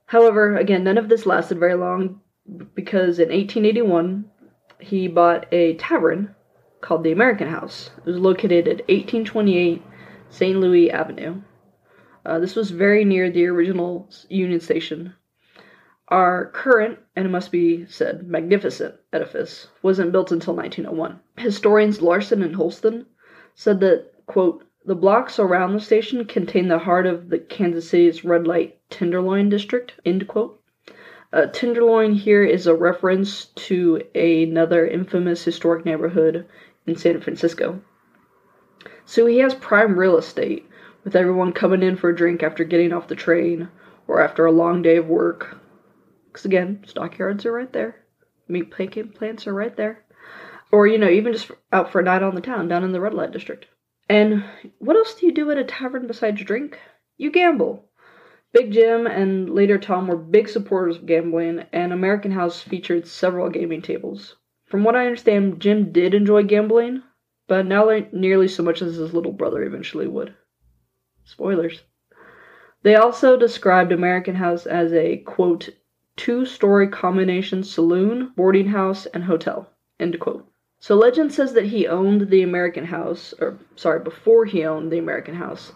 However, 0.07 0.57
again, 0.57 0.85
none 0.85 0.99
of 0.99 1.09
this 1.09 1.25
lasted 1.25 1.59
very 1.59 1.75
long 1.75 2.21
because 2.75 3.19
in 3.19 3.31
1881 3.31 4.27
he 4.81 5.09
bought 5.09 5.47
a 5.53 5.75
tavern 5.77 6.35
called 6.83 7.05
the 7.05 7.13
American 7.13 7.49
House. 7.49 7.91
It 7.99 8.05
was 8.05 8.19
located 8.19 8.69
at 8.69 8.89
1828 8.89 9.83
St. 10.29 10.59
Louis 10.59 10.91
Avenue. 10.91 11.41
Uh, 12.27 12.39
this 12.39 12.55
was 12.55 12.71
very 12.71 13.05
near 13.05 13.31
the 13.31 13.47
original 13.47 14.11
Union 14.29 14.61
Station. 14.61 15.15
Our 16.09 16.51
current, 16.51 16.99
and 17.17 17.25
it 17.25 17.31
must 17.31 17.51
be 17.51 17.87
said, 17.87 18.29
magnificent 18.29 18.97
edifice 19.13 19.69
wasn't 19.83 20.13
built 20.13 20.33
until 20.33 20.55
1901. 20.55 21.21
Historians 21.39 22.03
Larsen 22.03 22.43
and 22.43 22.55
Hulston 22.55 23.07
said 23.55 23.81
that, 23.81 24.11
quote, 24.27 24.67
the 24.85 24.95
blocks 24.95 25.39
around 25.39 25.73
the 25.73 25.81
station 25.81 26.25
contain 26.25 26.69
the 26.69 26.79
heart 26.79 27.07
of 27.07 27.29
the 27.29 27.39
Kansas 27.39 27.89
City's 27.89 28.25
red 28.25 28.47
light 28.47 28.79
Tenderloin 28.91 29.49
district, 29.49 29.95
end 30.05 30.27
quote. 30.27 30.61
Uh, 31.33 31.47
Tenderloin 31.47 32.15
here 32.15 32.43
is 32.43 32.67
a 32.67 32.75
reference 32.75 33.47
to 33.55 34.03
another 34.15 34.87
infamous 34.87 35.45
historic 35.45 35.85
neighborhood 35.85 36.47
in 36.87 36.97
San 36.97 37.21
Francisco. 37.21 37.81
So 39.07 39.27
he 39.27 39.39
has 39.39 39.55
prime 39.55 39.99
real 39.99 40.19
estate, 40.19 40.69
with 41.05 41.17
everyone 41.17 41.53
coming 41.53 41.83
in 41.83 41.97
for 41.97 42.11
a 42.11 42.17
drink 42.17 42.43
after 42.43 42.65
getting 42.65 42.93
off 42.93 43.09
the 43.09 43.15
train 43.15 43.69
or 44.07 44.21
after 44.21 44.45
a 44.45 44.53
long 44.53 44.83
day 44.83 44.97
of 44.97 45.09
work. 45.09 45.59
Because 46.27 46.45
again, 46.45 46.85
stockyards 46.87 47.47
are 47.47 47.53
right 47.53 47.73
there, 47.73 48.05
meat 48.49 48.71
packing 48.71 49.11
plants 49.11 49.47
are 49.47 49.55
right 49.55 49.77
there. 49.77 50.05
Or, 50.71 50.87
you 50.87 50.99
know, 50.99 51.09
even 51.09 51.35
just 51.35 51.51
out 51.73 51.93
for 51.93 52.01
a 52.01 52.05
night 52.05 52.23
on 52.23 52.35
the 52.35 52.41
town 52.41 52.69
down 52.69 52.85
in 52.85 52.93
the 52.93 53.01
red 53.01 53.15
light 53.15 53.31
district. 53.31 53.67
And 54.13 54.45
what 54.79 54.95
else 54.95 55.15
do 55.15 55.25
you 55.25 55.33
do 55.33 55.51
at 55.51 55.57
a 55.57 55.65
tavern 55.65 56.07
besides 56.07 56.45
drink? 56.45 56.79
You 57.17 57.31
gamble. 57.31 57.89
Big 58.53 58.71
Jim 58.71 59.07
and 59.07 59.49
later 59.49 59.79
Tom 59.79 60.07
were 60.07 60.19
big 60.19 60.51
supporters 60.51 60.99
of 60.99 61.07
gambling, 61.07 61.65
and 61.73 61.95
American 61.95 62.33
House 62.33 62.61
featured 62.61 63.07
several 63.07 63.49
gaming 63.49 63.81
tables. 63.81 64.37
From 64.67 64.85
what 64.85 64.97
I 64.97 65.07
understand, 65.07 65.61
Jim 65.61 65.93
did 65.93 66.13
enjoy 66.13 66.43
gambling, 66.43 67.03
but 67.49 67.65
not 67.65 68.13
nearly 68.13 68.49
so 68.49 68.63
much 68.63 68.83
as 68.83 68.97
his 68.97 69.15
little 69.15 69.33
brother 69.33 69.63
eventually 69.63 70.07
would. 70.07 70.35
Spoilers. 71.25 71.83
They 72.83 72.97
also 72.97 73.39
described 73.39 73.93
American 73.93 74.35
House 74.35 74.67
as 74.67 74.93
a, 74.93 75.23
quote, 75.25 75.71
two 76.17 76.45
story 76.45 76.87
combination 76.87 77.63
saloon, 77.63 78.35
boarding 78.37 78.67
house, 78.67 79.07
and 79.07 79.25
hotel, 79.25 79.71
end 79.99 80.21
quote. 80.21 80.52
So 80.83 80.97
legend 80.97 81.33
says 81.33 81.53
that 81.53 81.67
he 81.67 81.87
owned 81.87 82.29
the 82.29 82.43
American 82.43 82.87
House, 82.87 83.33
or 83.39 83.57
sorry, 83.77 84.01
before 84.01 84.47
he 84.47 84.65
owned 84.65 84.91
the 84.91 84.99
American 84.99 85.37
House, 85.37 85.73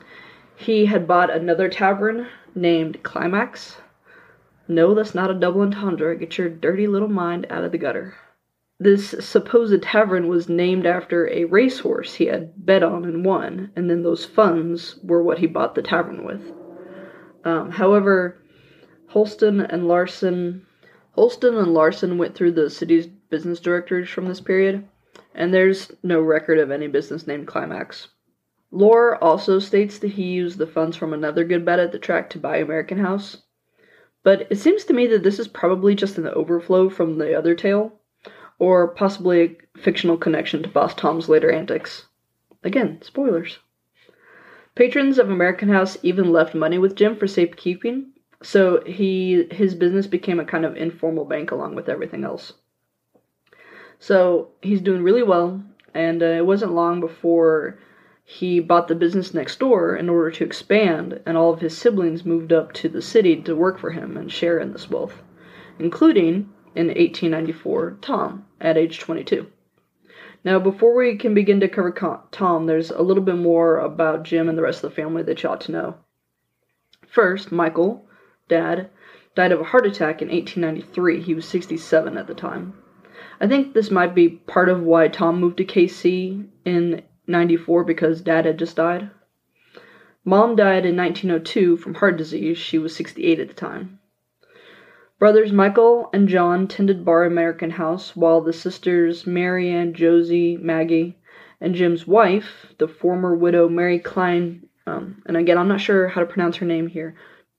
he 0.56 0.86
had 0.86 1.06
bought 1.06 1.30
another 1.30 1.68
tavern 1.68 2.26
named 2.56 3.04
Climax. 3.04 3.76
No, 4.66 4.94
that's 4.94 5.14
not 5.14 5.30
a 5.30 5.34
double 5.34 5.60
entendre. 5.60 6.16
Get 6.16 6.38
your 6.38 6.48
dirty 6.48 6.88
little 6.88 7.06
mind 7.06 7.46
out 7.50 7.62
of 7.62 7.70
the 7.70 7.78
gutter. 7.78 8.14
This 8.80 9.10
supposed 9.20 9.80
tavern 9.80 10.26
was 10.26 10.48
named 10.48 10.86
after 10.86 11.28
a 11.28 11.44
racehorse 11.44 12.14
he 12.14 12.26
had 12.26 12.66
bet 12.66 12.82
on 12.82 13.04
and 13.04 13.24
won, 13.24 13.70
and 13.76 13.88
then 13.88 14.02
those 14.02 14.24
funds 14.24 14.98
were 15.04 15.22
what 15.22 15.38
he 15.38 15.46
bought 15.46 15.76
the 15.76 15.82
tavern 15.82 16.24
with. 16.24 16.52
Um, 17.44 17.70
however, 17.70 18.42
Hulston 19.12 19.60
and 19.60 19.86
Larsen, 19.86 20.66
Hulston 21.16 21.56
and 21.56 21.72
Larsen 21.72 22.18
went 22.18 22.34
through 22.34 22.52
the 22.52 22.68
city's 22.68 23.06
business 23.06 23.60
directories 23.60 24.08
from 24.08 24.26
this 24.26 24.40
period, 24.40 24.84
and 25.36 25.54
there's 25.54 25.92
no 26.02 26.20
record 26.20 26.58
of 26.58 26.70
any 26.70 26.88
business 26.88 27.26
named 27.26 27.46
Climax. 27.46 28.08
Lore 28.72 29.22
also 29.22 29.60
states 29.60 29.98
that 30.00 30.12
he 30.12 30.24
used 30.24 30.58
the 30.58 30.66
funds 30.66 30.96
from 30.96 31.12
another 31.12 31.44
good 31.44 31.64
bet 31.64 31.78
at 31.78 31.92
the 31.92 31.98
track 31.98 32.28
to 32.30 32.38
buy 32.38 32.56
American 32.56 32.98
House, 32.98 33.42
but 34.24 34.48
it 34.50 34.58
seems 34.58 34.84
to 34.84 34.92
me 34.92 35.06
that 35.06 35.22
this 35.22 35.38
is 35.38 35.46
probably 35.46 35.94
just 35.94 36.18
an 36.18 36.26
overflow 36.26 36.88
from 36.88 37.18
the 37.18 37.32
other 37.34 37.54
tale, 37.54 38.00
or 38.58 38.88
possibly 38.88 39.42
a 39.42 39.78
fictional 39.78 40.16
connection 40.16 40.62
to 40.62 40.68
Boss 40.68 40.94
Tom's 40.94 41.28
later 41.28 41.52
antics. 41.52 42.06
Again, 42.64 43.00
spoilers. 43.02 43.58
Patrons 44.74 45.18
of 45.18 45.30
American 45.30 45.68
House 45.68 45.96
even 46.02 46.32
left 46.32 46.54
money 46.54 46.78
with 46.78 46.96
Jim 46.96 47.14
for 47.14 47.26
safekeeping, 47.26 48.12
so 48.42 48.82
he 48.84 49.46
his 49.50 49.74
business 49.74 50.06
became 50.06 50.40
a 50.40 50.44
kind 50.44 50.64
of 50.64 50.76
informal 50.76 51.24
bank 51.24 51.50
along 51.50 51.74
with 51.74 51.88
everything 51.88 52.24
else. 52.24 52.54
So 53.98 54.48
he's 54.62 54.80
doing 54.80 55.02
really 55.02 55.22
well, 55.22 55.62
and 55.94 56.22
uh, 56.22 56.26
it 56.26 56.46
wasn't 56.46 56.74
long 56.74 57.00
before 57.00 57.78
he 58.24 58.60
bought 58.60 58.88
the 58.88 58.94
business 58.94 59.32
next 59.32 59.58
door 59.60 59.96
in 59.96 60.08
order 60.08 60.30
to 60.32 60.44
expand, 60.44 61.20
and 61.24 61.36
all 61.36 61.52
of 61.52 61.60
his 61.60 61.78
siblings 61.78 62.24
moved 62.24 62.52
up 62.52 62.72
to 62.74 62.88
the 62.88 63.00
city 63.00 63.40
to 63.42 63.54
work 63.56 63.78
for 63.78 63.92
him 63.92 64.16
and 64.16 64.32
share 64.32 64.58
in 64.58 64.72
this 64.72 64.90
wealth, 64.90 65.22
including 65.78 66.50
in 66.74 66.88
1894 66.88 67.98
Tom 68.02 68.44
at 68.60 68.76
age 68.76 68.98
22. 68.98 69.46
Now, 70.44 70.58
before 70.58 70.94
we 70.94 71.16
can 71.16 71.34
begin 71.34 71.60
to 71.60 71.68
cover 71.68 71.90
Tom, 72.30 72.66
there's 72.66 72.90
a 72.90 73.02
little 73.02 73.22
bit 73.22 73.36
more 73.36 73.78
about 73.78 74.24
Jim 74.24 74.48
and 74.48 74.58
the 74.58 74.62
rest 74.62 74.84
of 74.84 74.90
the 74.90 74.96
family 74.96 75.22
that 75.22 75.42
you 75.42 75.48
ought 75.48 75.60
to 75.62 75.72
know. 75.72 75.94
First, 77.06 77.50
Michael, 77.50 78.06
dad, 78.48 78.90
died 79.34 79.52
of 79.52 79.60
a 79.60 79.64
heart 79.64 79.86
attack 79.86 80.20
in 80.20 80.28
1893. 80.28 81.22
He 81.22 81.34
was 81.34 81.48
67 81.48 82.16
at 82.18 82.26
the 82.26 82.34
time. 82.34 82.74
I 83.40 83.46
think 83.46 83.72
this 83.72 83.90
might 83.90 84.14
be 84.14 84.28
part 84.28 84.68
of 84.68 84.82
why 84.82 85.08
Tom 85.08 85.40
moved 85.40 85.58
to 85.58 85.64
KC 85.64 86.46
in 86.64 87.02
94 87.26 87.84
because 87.84 88.20
dad 88.20 88.44
had 88.44 88.58
just 88.58 88.76
died. 88.76 89.10
Mom 90.24 90.56
died 90.56 90.84
in 90.84 90.96
1902 90.96 91.76
from 91.76 91.94
heart 91.94 92.16
disease. 92.16 92.58
She 92.58 92.78
was 92.78 92.96
68 92.96 93.38
at 93.38 93.48
the 93.48 93.54
time. 93.54 94.00
Brothers 95.18 95.52
Michael 95.52 96.10
and 96.12 96.28
John 96.28 96.68
tended 96.68 97.04
Bar 97.04 97.24
American 97.24 97.70
House, 97.70 98.14
while 98.14 98.42
the 98.42 98.52
sisters 98.52 99.26
Mary 99.26 99.70
Ann, 99.70 99.94
Josie, 99.94 100.58
Maggie, 100.58 101.16
and 101.58 101.74
Jim's 101.74 102.06
wife, 102.06 102.74
the 102.78 102.86
former 102.86 103.34
widow 103.34 103.66
Mary 103.68 103.98
Klein, 103.98 104.68
um, 104.86 105.22
and 105.24 105.36
again, 105.36 105.56
I'm 105.56 105.68
not 105.68 105.80
sure 105.80 106.08
how 106.08 106.20
to 106.20 106.26
pronounce 106.26 106.56
her 106.56 106.66
name 106.66 106.86
here, 106.86 107.16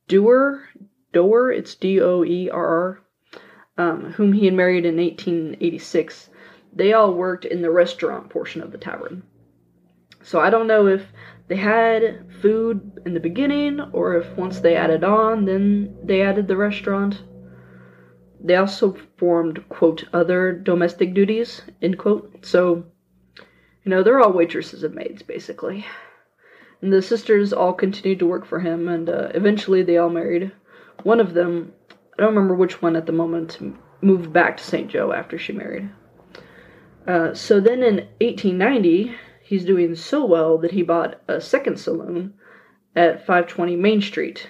Doer, 0.07 0.69
Doer, 1.13 1.51
it's 1.51 1.73
D 1.73 1.99
O 1.99 2.23
E 2.23 2.47
R 2.49 2.67
R, 2.67 3.01
um, 3.77 4.13
whom 4.13 4.33
he 4.33 4.45
had 4.45 4.53
married 4.53 4.85
in 4.85 4.97
1886. 4.97 6.29
They 6.73 6.93
all 6.93 7.13
worked 7.13 7.45
in 7.45 7.61
the 7.61 7.71
restaurant 7.71 8.29
portion 8.29 8.61
of 8.61 8.71
the 8.71 8.77
tavern. 8.77 9.23
So 10.21 10.39
I 10.39 10.49
don't 10.49 10.67
know 10.67 10.87
if 10.87 11.11
they 11.47 11.55
had 11.55 12.25
food 12.41 13.01
in 13.05 13.13
the 13.13 13.19
beginning 13.19 13.79
or 13.93 14.15
if 14.15 14.35
once 14.35 14.59
they 14.59 14.75
added 14.75 15.03
on, 15.03 15.45
then 15.45 15.95
they 16.03 16.21
added 16.21 16.47
the 16.47 16.57
restaurant. 16.57 17.23
They 18.39 18.55
also 18.55 18.91
performed, 18.91 19.67
quote, 19.69 20.03
other 20.13 20.51
domestic 20.51 21.13
duties, 21.13 21.61
end 21.81 21.97
quote. 21.97 22.45
So, 22.45 22.85
you 23.83 23.89
know, 23.89 24.03
they're 24.03 24.19
all 24.19 24.33
waitresses 24.33 24.83
and 24.83 24.93
maids, 24.93 25.23
basically. 25.23 25.85
And 26.81 26.93
the 26.93 27.01
sisters 27.01 27.53
all 27.53 27.73
continued 27.73 28.19
to 28.19 28.27
work 28.27 28.45
for 28.45 28.59
him, 28.59 28.87
and 28.87 29.09
uh, 29.09 29.29
eventually 29.33 29.81
they 29.81 29.97
all 29.97 30.09
married. 30.09 30.51
One 31.03 31.19
of 31.19 31.33
them, 31.33 31.73
I 32.17 32.23
don't 32.23 32.33
remember 32.33 32.55
which 32.55 32.81
one 32.81 32.95
at 32.95 33.05
the 33.05 33.11
moment, 33.11 33.59
moved 34.01 34.33
back 34.33 34.57
to 34.57 34.63
St. 34.63 34.89
Joe 34.89 35.11
after 35.11 35.37
she 35.37 35.53
married. 35.53 35.89
Uh, 37.05 37.33
so 37.33 37.59
then 37.59 37.83
in 37.83 38.07
1890, 38.19 39.15
he's 39.43 39.63
doing 39.63 39.95
so 39.95 40.25
well 40.25 40.57
that 40.57 40.71
he 40.71 40.81
bought 40.81 41.21
a 41.27 41.39
second 41.39 41.79
saloon 41.79 42.33
at 42.95 43.19
520 43.19 43.75
Main 43.75 44.01
Street, 44.01 44.49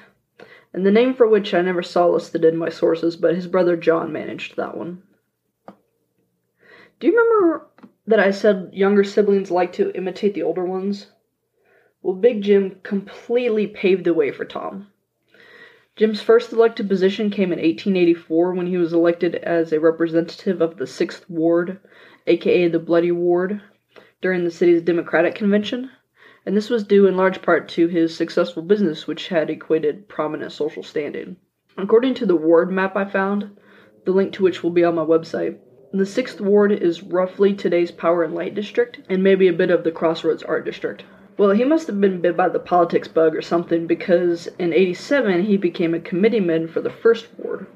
and 0.73 0.85
the 0.85 0.91
name 0.91 1.13
for 1.13 1.27
which 1.27 1.53
I 1.53 1.61
never 1.61 1.83
saw 1.83 2.07
listed 2.07 2.45
in 2.45 2.55
my 2.55 2.69
sources, 2.69 3.17
but 3.17 3.35
his 3.35 3.47
brother 3.47 3.75
John 3.75 4.11
managed 4.13 4.55
that 4.55 4.77
one. 4.77 5.03
Do 6.99 7.07
you 7.07 7.13
remember 7.13 7.67
that 8.07 8.19
I 8.19 8.31
said 8.31 8.69
younger 8.73 9.03
siblings 9.03 9.51
like 9.51 9.73
to 9.73 9.91
imitate 9.91 10.33
the 10.33 10.43
older 10.43 10.65
ones? 10.65 11.07
Well, 12.01 12.15
Big 12.15 12.41
Jim 12.41 12.79
completely 12.83 13.67
paved 13.67 14.05
the 14.05 14.13
way 14.13 14.31
for 14.31 14.45
Tom. 14.45 14.87
Jim's 15.97 16.21
first 16.21 16.53
elected 16.53 16.87
position 16.87 17.31
came 17.31 17.51
in 17.51 17.57
1884 17.57 18.53
when 18.53 18.67
he 18.67 18.77
was 18.77 18.93
elected 18.93 19.33
as 19.37 19.73
a 19.73 19.79
representative 19.79 20.61
of 20.61 20.77
the 20.77 20.85
6th 20.85 21.27
Ward, 21.27 21.79
aka 22.27 22.67
the 22.67 22.77
Bloody 22.77 23.11
Ward, 23.11 23.61
during 24.21 24.43
the 24.43 24.51
city's 24.51 24.83
Democratic 24.83 25.33
Convention, 25.33 25.89
and 26.45 26.55
this 26.55 26.69
was 26.69 26.83
due 26.83 27.07
in 27.07 27.17
large 27.17 27.41
part 27.41 27.67
to 27.69 27.87
his 27.87 28.15
successful 28.15 28.61
business, 28.61 29.07
which 29.07 29.29
had 29.29 29.49
equated 29.49 30.07
prominent 30.07 30.51
social 30.51 30.83
standing. 30.83 31.35
According 31.79 32.13
to 32.15 32.27
the 32.27 32.35
ward 32.35 32.71
map 32.71 32.95
I 32.95 33.05
found, 33.05 33.49
the 34.05 34.11
link 34.11 34.33
to 34.33 34.43
which 34.43 34.61
will 34.61 34.69
be 34.69 34.83
on 34.83 34.93
my 34.93 35.03
website, 35.03 35.57
the 35.91 36.03
6th 36.03 36.39
Ward 36.39 36.71
is 36.71 37.01
roughly 37.01 37.55
today's 37.55 37.89
Power 37.89 38.21
and 38.21 38.35
Light 38.35 38.53
District, 38.53 38.99
and 39.09 39.23
maybe 39.23 39.47
a 39.47 39.53
bit 39.53 39.71
of 39.71 39.83
the 39.83 39.91
Crossroads 39.91 40.43
Art 40.43 40.63
District. 40.63 41.03
Well, 41.37 41.51
he 41.51 41.63
must 41.63 41.85
have 41.85 42.01
been 42.01 42.19
bit 42.19 42.35
by 42.35 42.49
the 42.49 42.59
politics 42.59 43.07
bug 43.07 43.35
or 43.35 43.43
something 43.43 43.85
because 43.85 44.47
in 44.57 44.73
87 44.73 45.43
he 45.43 45.55
became 45.55 45.93
a 45.93 45.99
committeeman 45.99 46.67
for 46.67 46.81
the 46.81 46.89
1st 46.89 47.27
Ward. 47.37 47.67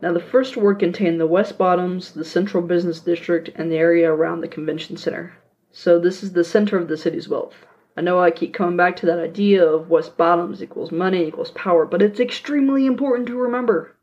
Now, 0.00 0.12
the 0.12 0.20
1st 0.20 0.56
Ward 0.56 0.78
contained 0.78 1.20
the 1.20 1.26
West 1.26 1.58
Bottoms, 1.58 2.12
the 2.12 2.24
Central 2.24 2.62
Business 2.62 3.00
District, 3.00 3.50
and 3.56 3.70
the 3.70 3.76
area 3.76 4.10
around 4.10 4.40
the 4.40 4.48
Convention 4.48 4.96
Center. 4.96 5.34
So, 5.72 5.98
this 5.98 6.22
is 6.22 6.32
the 6.32 6.44
center 6.44 6.78
of 6.78 6.86
the 6.86 6.96
city's 6.96 7.28
wealth. 7.28 7.66
I 7.96 8.00
know 8.00 8.20
I 8.20 8.30
keep 8.30 8.54
coming 8.54 8.76
back 8.76 8.96
to 8.96 9.06
that 9.06 9.18
idea 9.18 9.66
of 9.66 9.90
West 9.90 10.16
Bottoms 10.16 10.62
equals 10.62 10.92
money 10.92 11.26
equals 11.26 11.50
power, 11.50 11.84
but 11.84 12.00
it's 12.00 12.20
extremely 12.20 12.86
important 12.86 13.26
to 13.26 13.36
remember. 13.36 13.96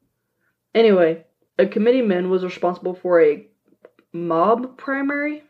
Anyway, 0.76 1.26
a 1.58 1.66
committeeman 1.66 2.30
was 2.30 2.44
responsible 2.44 2.94
for 2.94 3.22
a 3.22 3.48
mob 4.12 4.78
primary. 4.78 5.44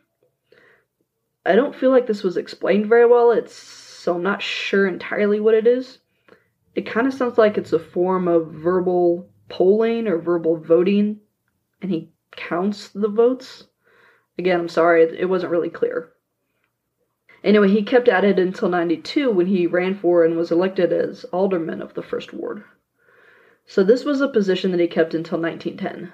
I 1.48 1.56
don't 1.56 1.74
feel 1.74 1.90
like 1.90 2.06
this 2.06 2.22
was 2.22 2.36
explained 2.36 2.86
very 2.86 3.06
well. 3.06 3.30
It's 3.30 3.54
so 3.54 4.14
I'm 4.14 4.22
not 4.22 4.42
sure 4.42 4.86
entirely 4.86 5.40
what 5.40 5.54
it 5.54 5.66
is. 5.66 5.98
It 6.74 6.86
kind 6.86 7.06
of 7.06 7.14
sounds 7.14 7.38
like 7.38 7.56
it's 7.56 7.72
a 7.72 7.78
form 7.78 8.28
of 8.28 8.52
verbal 8.52 9.30
polling 9.48 10.06
or 10.06 10.18
verbal 10.18 10.58
voting, 10.58 11.20
and 11.80 11.90
he 11.90 12.12
counts 12.32 12.88
the 12.88 13.08
votes. 13.08 13.66
Again, 14.38 14.60
I'm 14.60 14.68
sorry, 14.68 15.02
it, 15.04 15.24
wasn't 15.30 15.50
really 15.50 15.70
clear. 15.70 16.12
Anyway, 17.42 17.68
he 17.70 17.82
kept 17.82 18.08
at 18.08 18.24
it 18.24 18.38
until 18.38 18.68
92 18.68 19.30
when 19.30 19.46
he 19.46 19.66
ran 19.66 19.94
for 19.94 20.26
and 20.26 20.36
was 20.36 20.52
elected 20.52 20.92
as 20.92 21.24
alderman 21.32 21.80
of 21.80 21.94
the 21.94 22.02
first 22.02 22.34
ward. 22.34 22.62
So 23.64 23.82
this 23.82 24.04
was 24.04 24.20
a 24.20 24.28
position 24.28 24.70
that 24.72 24.80
he 24.80 24.86
kept 24.86 25.14
until 25.14 25.40
1910. 25.40 26.12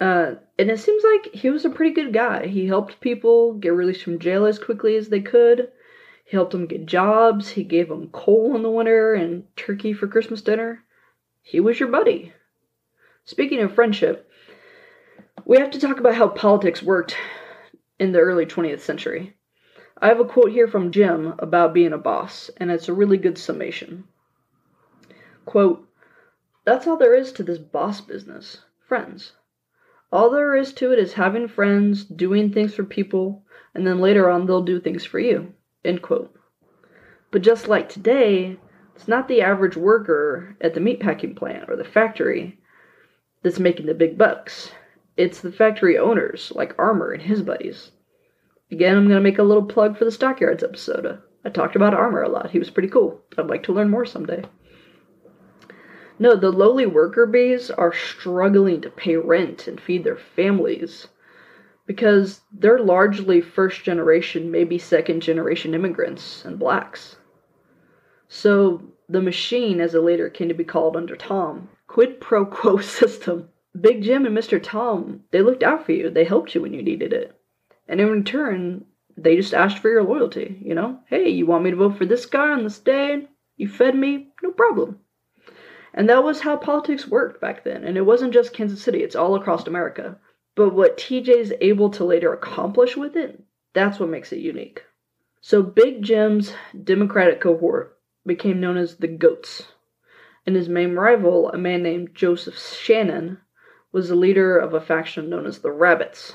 Uh, 0.00 0.34
and 0.58 0.70
it 0.70 0.78
seems 0.78 1.02
like 1.04 1.34
he 1.34 1.50
was 1.50 1.64
a 1.64 1.70
pretty 1.70 1.94
good 1.94 2.12
guy. 2.12 2.46
He 2.46 2.66
helped 2.66 3.00
people 3.00 3.54
get 3.54 3.72
released 3.72 4.02
from 4.02 4.18
jail 4.18 4.44
as 4.44 4.58
quickly 4.58 4.96
as 4.96 5.08
they 5.08 5.20
could. 5.20 5.70
He 6.24 6.36
helped 6.36 6.52
them 6.52 6.66
get 6.66 6.86
jobs. 6.86 7.50
He 7.50 7.62
gave 7.62 7.88
them 7.88 8.08
coal 8.08 8.56
in 8.56 8.62
the 8.62 8.70
winter 8.70 9.14
and 9.14 9.44
turkey 9.56 9.92
for 9.92 10.08
Christmas 10.08 10.42
dinner. 10.42 10.82
He 11.42 11.60
was 11.60 11.78
your 11.78 11.88
buddy. 11.88 12.32
Speaking 13.24 13.60
of 13.60 13.74
friendship, 13.74 14.28
we 15.44 15.58
have 15.58 15.70
to 15.70 15.80
talk 15.80 15.98
about 15.98 16.16
how 16.16 16.28
politics 16.28 16.82
worked 16.82 17.16
in 17.98 18.12
the 18.12 18.18
early 18.18 18.44
20th 18.44 18.80
century. 18.80 19.36
I 19.98 20.08
have 20.08 20.20
a 20.20 20.24
quote 20.24 20.50
here 20.50 20.68
from 20.68 20.90
Jim 20.90 21.34
about 21.38 21.72
being 21.72 21.92
a 21.92 21.98
boss, 21.98 22.50
and 22.58 22.70
it's 22.70 22.88
a 22.88 22.92
really 22.92 23.16
good 23.16 23.38
summation. 23.38 24.04
Quote, 25.46 25.88
That's 26.64 26.86
all 26.86 26.96
there 26.96 27.14
is 27.14 27.32
to 27.32 27.42
this 27.42 27.58
boss 27.58 28.00
business. 28.00 28.58
Friends. 28.86 29.32
All 30.16 30.30
there 30.30 30.56
is 30.56 30.72
to 30.72 30.94
it 30.94 30.98
is 30.98 31.12
having 31.12 31.46
friends, 31.46 32.02
doing 32.02 32.50
things 32.50 32.74
for 32.74 32.84
people, 32.84 33.44
and 33.74 33.86
then 33.86 34.00
later 34.00 34.30
on 34.30 34.46
they'll 34.46 34.62
do 34.62 34.80
things 34.80 35.04
for 35.04 35.18
you. 35.18 35.52
End 35.84 36.00
quote. 36.00 36.34
But 37.30 37.42
just 37.42 37.68
like 37.68 37.90
today, 37.90 38.56
it's 38.94 39.06
not 39.06 39.28
the 39.28 39.42
average 39.42 39.76
worker 39.76 40.56
at 40.62 40.72
the 40.72 40.80
meatpacking 40.80 41.36
plant 41.36 41.68
or 41.68 41.76
the 41.76 41.84
factory 41.84 42.58
that's 43.42 43.58
making 43.58 43.84
the 43.84 43.92
big 43.92 44.16
bucks. 44.16 44.70
It's 45.18 45.42
the 45.42 45.52
factory 45.52 45.98
owners, 45.98 46.50
like 46.54 46.78
Armour 46.78 47.12
and 47.12 47.22
his 47.22 47.42
buddies. 47.42 47.90
Again, 48.70 48.96
I'm 48.96 49.08
going 49.08 49.16
to 49.16 49.30
make 49.30 49.38
a 49.38 49.42
little 49.42 49.66
plug 49.66 49.98
for 49.98 50.06
the 50.06 50.10
Stockyards 50.10 50.64
episode. 50.64 51.20
I 51.44 51.50
talked 51.50 51.76
about 51.76 51.92
Armour 51.92 52.22
a 52.22 52.30
lot. 52.30 52.52
He 52.52 52.58
was 52.58 52.70
pretty 52.70 52.88
cool. 52.88 53.20
I'd 53.36 53.48
like 53.48 53.64
to 53.64 53.74
learn 53.74 53.90
more 53.90 54.06
someday. 54.06 54.44
No, 56.18 56.34
the 56.34 56.50
lowly 56.50 56.86
worker 56.86 57.26
bees 57.26 57.70
are 57.70 57.92
struggling 57.92 58.80
to 58.80 58.90
pay 58.90 59.16
rent 59.16 59.68
and 59.68 59.80
feed 59.80 60.04
their 60.04 60.16
families 60.16 61.08
because 61.86 62.40
they're 62.52 62.78
largely 62.78 63.40
first 63.40 63.84
generation, 63.84 64.50
maybe 64.50 64.78
second 64.78 65.20
generation 65.20 65.74
immigrants 65.74 66.44
and 66.44 66.58
blacks. 66.58 67.16
So 68.28 68.82
the 69.08 69.22
machine, 69.22 69.80
as 69.80 69.94
it 69.94 70.00
later 70.00 70.28
came 70.28 70.48
to 70.48 70.54
be 70.54 70.64
called 70.64 70.96
under 70.96 71.16
Tom, 71.16 71.68
quid 71.86 72.20
pro 72.20 72.44
quo 72.44 72.78
system. 72.80 73.50
Big 73.78 74.02
Jim 74.02 74.24
and 74.24 74.36
Mr. 74.36 74.60
Tom, 74.60 75.22
they 75.30 75.42
looked 75.42 75.62
out 75.62 75.84
for 75.84 75.92
you. 75.92 76.10
They 76.10 76.24
helped 76.24 76.54
you 76.54 76.62
when 76.62 76.72
you 76.72 76.82
needed 76.82 77.12
it. 77.12 77.38
And 77.86 78.00
in 78.00 78.10
return, 78.10 78.86
they 79.16 79.36
just 79.36 79.54
asked 79.54 79.78
for 79.78 79.90
your 79.90 80.02
loyalty, 80.02 80.58
you 80.62 80.74
know? 80.74 80.98
Hey, 81.06 81.28
you 81.28 81.46
want 81.46 81.62
me 81.62 81.70
to 81.70 81.76
vote 81.76 81.98
for 81.98 82.06
this 82.06 82.26
guy 82.26 82.50
on 82.50 82.64
this 82.64 82.78
day? 82.78 83.28
You 83.56 83.68
fed 83.68 83.94
me? 83.94 84.28
No 84.42 84.50
problem. 84.50 84.98
And 85.96 86.10
that 86.10 86.22
was 86.22 86.42
how 86.42 86.56
politics 86.56 87.08
worked 87.08 87.40
back 87.40 87.64
then. 87.64 87.82
And 87.82 87.96
it 87.96 88.02
wasn't 88.02 88.34
just 88.34 88.52
Kansas 88.52 88.82
City, 88.82 89.02
it's 89.02 89.16
all 89.16 89.34
across 89.34 89.66
America. 89.66 90.18
But 90.54 90.74
what 90.74 90.98
TJ 90.98 91.28
is 91.28 91.54
able 91.60 91.90
to 91.90 92.04
later 92.04 92.32
accomplish 92.32 92.96
with 92.96 93.16
it, 93.16 93.42
that's 93.72 93.98
what 93.98 94.10
makes 94.10 94.32
it 94.32 94.40
unique. 94.40 94.84
So 95.40 95.62
Big 95.62 96.02
Jim's 96.02 96.52
Democratic 96.84 97.40
cohort 97.40 97.98
became 98.26 98.60
known 98.60 98.76
as 98.76 98.96
the 98.96 99.08
Goats. 99.08 99.72
And 100.46 100.54
his 100.54 100.68
main 100.68 100.94
rival, 100.94 101.50
a 101.50 101.58
man 101.58 101.82
named 101.82 102.14
Joseph 102.14 102.58
Shannon, 102.58 103.38
was 103.90 104.08
the 104.08 104.14
leader 104.14 104.58
of 104.58 104.74
a 104.74 104.80
faction 104.80 105.30
known 105.30 105.46
as 105.46 105.60
the 105.60 105.70
Rabbits. 105.70 106.34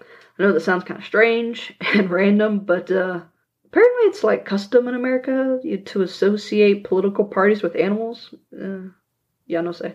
I 0.00 0.42
know 0.42 0.52
that 0.52 0.60
sounds 0.60 0.84
kind 0.84 1.00
of 1.00 1.06
strange 1.06 1.74
and 1.80 2.10
random, 2.10 2.60
but 2.60 2.90
uh, 2.90 3.22
apparently 3.76 4.04
it's 4.04 4.24
like 4.24 4.46
custom 4.46 4.88
in 4.88 4.94
America 4.94 5.60
to 5.84 6.00
associate 6.00 6.84
political 6.84 7.26
parties 7.26 7.62
with 7.62 7.76
animals. 7.76 8.34
Uh, 8.58 8.88
yeah, 9.46 9.60
no 9.60 9.72
say. 9.72 9.94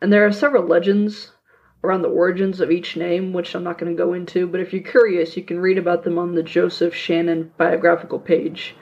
And 0.00 0.12
there 0.12 0.24
are 0.24 0.30
several 0.30 0.68
legends 0.68 1.32
around 1.82 2.02
the 2.02 2.08
origins 2.08 2.60
of 2.60 2.70
each 2.70 2.96
name, 2.96 3.32
which 3.32 3.56
I'm 3.56 3.64
not 3.64 3.78
going 3.78 3.90
to 3.90 4.00
go 4.00 4.12
into, 4.12 4.46
but 4.46 4.60
if 4.60 4.72
you're 4.72 4.82
curious, 4.82 5.36
you 5.36 5.42
can 5.42 5.58
read 5.58 5.78
about 5.78 6.04
them 6.04 6.16
on 6.16 6.36
the 6.36 6.44
Joseph 6.44 6.94
Shannon 6.94 7.50
biographical 7.58 8.20
page 8.20 8.76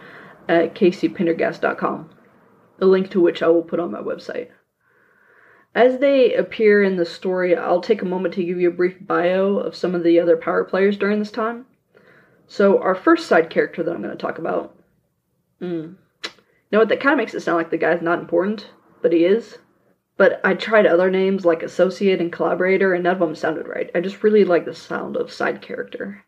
at 0.49 0.75
caseypendergast.com, 0.75 2.11
the 2.76 2.87
link 2.87 3.11
to 3.11 3.23
which 3.23 3.42
I 3.42 3.49
will 3.49 3.62
put 3.62 3.80
on 3.80 3.90
my 3.90 4.00
website. 4.00 4.50
As 5.75 5.99
they 5.99 6.34
appear 6.34 6.82
in 6.82 6.96
the 6.96 7.06
story, 7.06 7.56
I'll 7.56 7.80
take 7.80 8.02
a 8.02 8.06
moment 8.06 8.34
to 8.34 8.44
give 8.44 8.61
you 8.61 8.68
a 8.68 8.75
brief 8.75 8.96
bio 9.00 9.56
of 9.56 9.75
some 9.75 9.94
of 9.94 10.04
the 10.04 10.20
other 10.20 10.37
power 10.37 10.62
players 10.62 10.99
during 10.99 11.20
this 11.20 11.32
time. 11.32 11.64
So, 12.46 12.80
our 12.80 12.94
first 12.94 13.26
side 13.26 13.50
character 13.50 13.82
that 13.82 13.94
I'm 13.94 14.02
going 14.02 14.16
to 14.16 14.20
talk 14.20 14.38
about. 14.38 14.76
Mm. 15.60 15.96
You 16.24 16.30
know 16.72 16.78
what? 16.80 16.88
That 16.88 17.00
kind 17.00 17.12
of 17.12 17.18
makes 17.18 17.34
it 17.34 17.40
sound 17.40 17.56
like 17.56 17.70
the 17.70 17.78
guy's 17.78 18.02
not 18.02 18.18
important, 18.18 18.70
but 19.02 19.12
he 19.12 19.24
is. 19.24 19.59
But 20.16 20.40
I 20.44 20.54
tried 20.54 20.87
other 20.87 21.11
names 21.11 21.44
like 21.44 21.62
associate 21.62 22.20
and 22.20 22.33
collaborator, 22.33 22.94
and 22.94 23.02
none 23.02 23.14
of 23.14 23.18
them 23.20 23.35
sounded 23.35 23.66
right. 23.66 23.90
I 23.94 24.00
just 24.00 24.22
really 24.22 24.44
like 24.44 24.64
the 24.64 24.74
sound 24.74 25.16
of 25.16 25.33
side 25.33 25.61
character. 25.61 26.24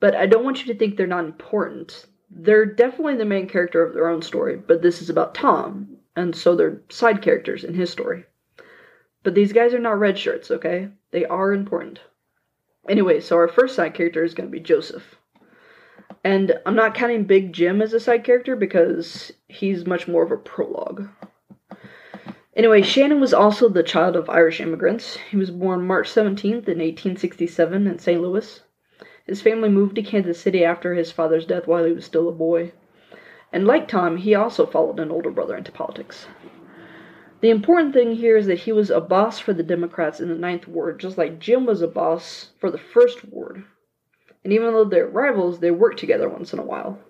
But 0.00 0.14
I 0.14 0.26
don't 0.26 0.44
want 0.44 0.60
you 0.60 0.72
to 0.72 0.78
think 0.78 0.96
they're 0.96 1.06
not 1.06 1.24
important. 1.24 2.06
They're 2.30 2.66
definitely 2.66 3.16
the 3.16 3.24
main 3.24 3.48
character 3.48 3.82
of 3.82 3.94
their 3.94 4.08
own 4.08 4.22
story, 4.22 4.56
but 4.56 4.82
this 4.82 5.00
is 5.00 5.08
about 5.08 5.34
Tom, 5.34 5.96
and 6.16 6.34
so 6.34 6.56
they're 6.56 6.82
side 6.88 7.22
characters 7.22 7.64
in 7.64 7.74
his 7.74 7.90
story. 7.90 8.24
But 9.22 9.34
these 9.34 9.52
guys 9.52 9.72
are 9.72 9.78
not 9.78 9.98
red 9.98 10.18
shirts, 10.18 10.50
okay? 10.50 10.88
They 11.12 11.24
are 11.24 11.52
important. 11.52 12.00
Anyway, 12.88 13.20
so 13.20 13.36
our 13.36 13.48
first 13.48 13.76
side 13.76 13.94
character 13.94 14.24
is 14.24 14.34
going 14.34 14.48
to 14.48 14.52
be 14.52 14.60
Joseph. 14.60 15.16
And 16.24 16.58
I'm 16.66 16.76
not 16.76 16.94
counting 16.94 17.24
Big 17.24 17.52
Jim 17.52 17.80
as 17.82 17.92
a 17.92 18.00
side 18.00 18.24
character 18.24 18.56
because 18.56 19.32
he's 19.48 19.86
much 19.86 20.06
more 20.06 20.22
of 20.22 20.32
a 20.32 20.36
prologue. 20.36 21.08
Anyway, 22.54 22.82
Shannon 22.82 23.20
was 23.20 23.32
also 23.32 23.68
the 23.68 23.82
child 23.82 24.14
of 24.14 24.28
Irish 24.28 24.60
immigrants. 24.60 25.16
He 25.30 25.36
was 25.36 25.50
born 25.50 25.86
March 25.86 26.08
17th 26.08 26.68
in 26.68 26.78
1867 26.78 27.86
in 27.86 27.98
St. 27.98 28.20
Louis. 28.20 28.60
His 29.26 29.40
family 29.40 29.68
moved 29.68 29.94
to 29.94 30.02
Kansas 30.02 30.38
City 30.40 30.64
after 30.64 30.94
his 30.94 31.10
father's 31.10 31.46
death 31.46 31.66
while 31.66 31.84
he 31.84 31.92
was 31.92 32.04
still 32.04 32.28
a 32.28 32.32
boy. 32.32 32.72
And 33.52 33.66
like 33.66 33.88
Tom, 33.88 34.18
he 34.18 34.34
also 34.34 34.66
followed 34.66 35.00
an 35.00 35.10
older 35.10 35.30
brother 35.30 35.56
into 35.56 35.72
politics. 35.72 36.26
The 37.42 37.50
important 37.50 37.92
thing 37.92 38.12
here 38.12 38.36
is 38.36 38.46
that 38.46 38.60
he 38.60 38.72
was 38.72 38.88
a 38.88 39.00
boss 39.00 39.40
for 39.40 39.52
the 39.52 39.64
Democrats 39.64 40.20
in 40.20 40.28
the 40.28 40.36
Ninth 40.36 40.68
Ward, 40.68 41.00
just 41.00 41.18
like 41.18 41.40
Jim 41.40 41.66
was 41.66 41.82
a 41.82 41.88
boss 41.88 42.52
for 42.60 42.70
the 42.70 42.78
First 42.78 43.24
Ward. 43.24 43.64
And 44.44 44.52
even 44.52 44.72
though 44.72 44.84
they're 44.84 45.08
rivals, 45.08 45.58
they 45.58 45.72
work 45.72 45.96
together 45.96 46.28
once 46.28 46.52
in 46.52 46.60
a 46.60 46.64
while. 46.64 47.00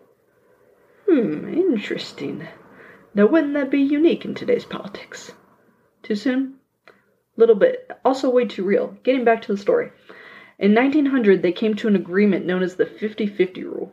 Hmm, 1.06 1.52
interesting. 1.52 2.48
Now, 3.14 3.26
wouldn't 3.26 3.52
that 3.52 3.70
be 3.70 3.82
unique 3.82 4.24
in 4.24 4.34
today's 4.34 4.64
politics? 4.64 5.32
Too 6.02 6.14
soon? 6.14 6.54
Little 7.36 7.54
bit. 7.54 7.90
Also, 8.02 8.30
way 8.30 8.46
too 8.46 8.64
real. 8.64 8.96
Getting 9.02 9.24
back 9.24 9.42
to 9.42 9.52
the 9.52 9.58
story. 9.58 9.92
In 10.58 10.74
1900, 10.74 11.42
they 11.42 11.52
came 11.52 11.74
to 11.74 11.88
an 11.88 11.96
agreement 11.96 12.46
known 12.46 12.62
as 12.62 12.76
the 12.76 12.86
50 12.86 13.26
50 13.26 13.64
rule. 13.64 13.92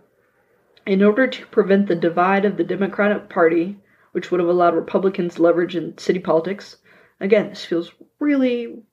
In 0.86 1.04
order 1.04 1.28
to 1.28 1.48
prevent 1.48 1.88
the 1.88 1.96
divide 1.96 2.46
of 2.46 2.56
the 2.56 2.64
Democratic 2.64 3.28
Party, 3.28 3.78
which 4.12 4.32
would 4.32 4.40
have 4.40 4.50
allowed 4.50 4.76
Republicans 4.76 5.40
leverage 5.40 5.76
in 5.76 5.98
city 5.98 6.20
politics, 6.20 6.78
again, 7.20 7.50
this 7.50 7.66
feels 7.66 7.92
really, 8.20 8.84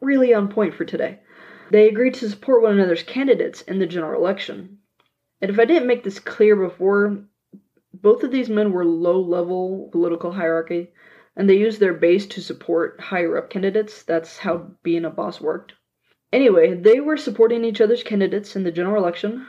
really 0.00 0.34
on 0.34 0.48
point 0.48 0.74
for 0.74 0.84
today. 0.84 1.20
They 1.70 1.88
agreed 1.88 2.14
to 2.14 2.28
support 2.28 2.62
one 2.62 2.72
another's 2.72 3.02
candidates 3.02 3.62
in 3.62 3.78
the 3.78 3.86
general 3.86 4.20
election. 4.20 4.78
And 5.40 5.50
if 5.50 5.58
I 5.58 5.64
didn't 5.64 5.88
make 5.88 6.04
this 6.04 6.18
clear 6.18 6.56
before, 6.56 7.24
both 7.92 8.22
of 8.22 8.30
these 8.30 8.48
men 8.48 8.72
were 8.72 8.84
low 8.84 9.20
level 9.20 9.88
political 9.92 10.32
hierarchy, 10.32 10.92
and 11.36 11.48
they 11.48 11.56
used 11.56 11.80
their 11.80 11.94
base 11.94 12.26
to 12.26 12.40
support 12.40 13.00
higher 13.00 13.36
up 13.36 13.50
candidates. 13.50 14.02
That's 14.02 14.38
how 14.38 14.70
being 14.82 15.04
a 15.04 15.10
boss 15.10 15.40
worked. 15.40 15.74
Anyway, 16.32 16.74
they 16.74 17.00
were 17.00 17.16
supporting 17.16 17.64
each 17.64 17.80
other's 17.80 18.02
candidates 18.02 18.56
in 18.56 18.64
the 18.64 18.72
general 18.72 19.02
election. 19.02 19.46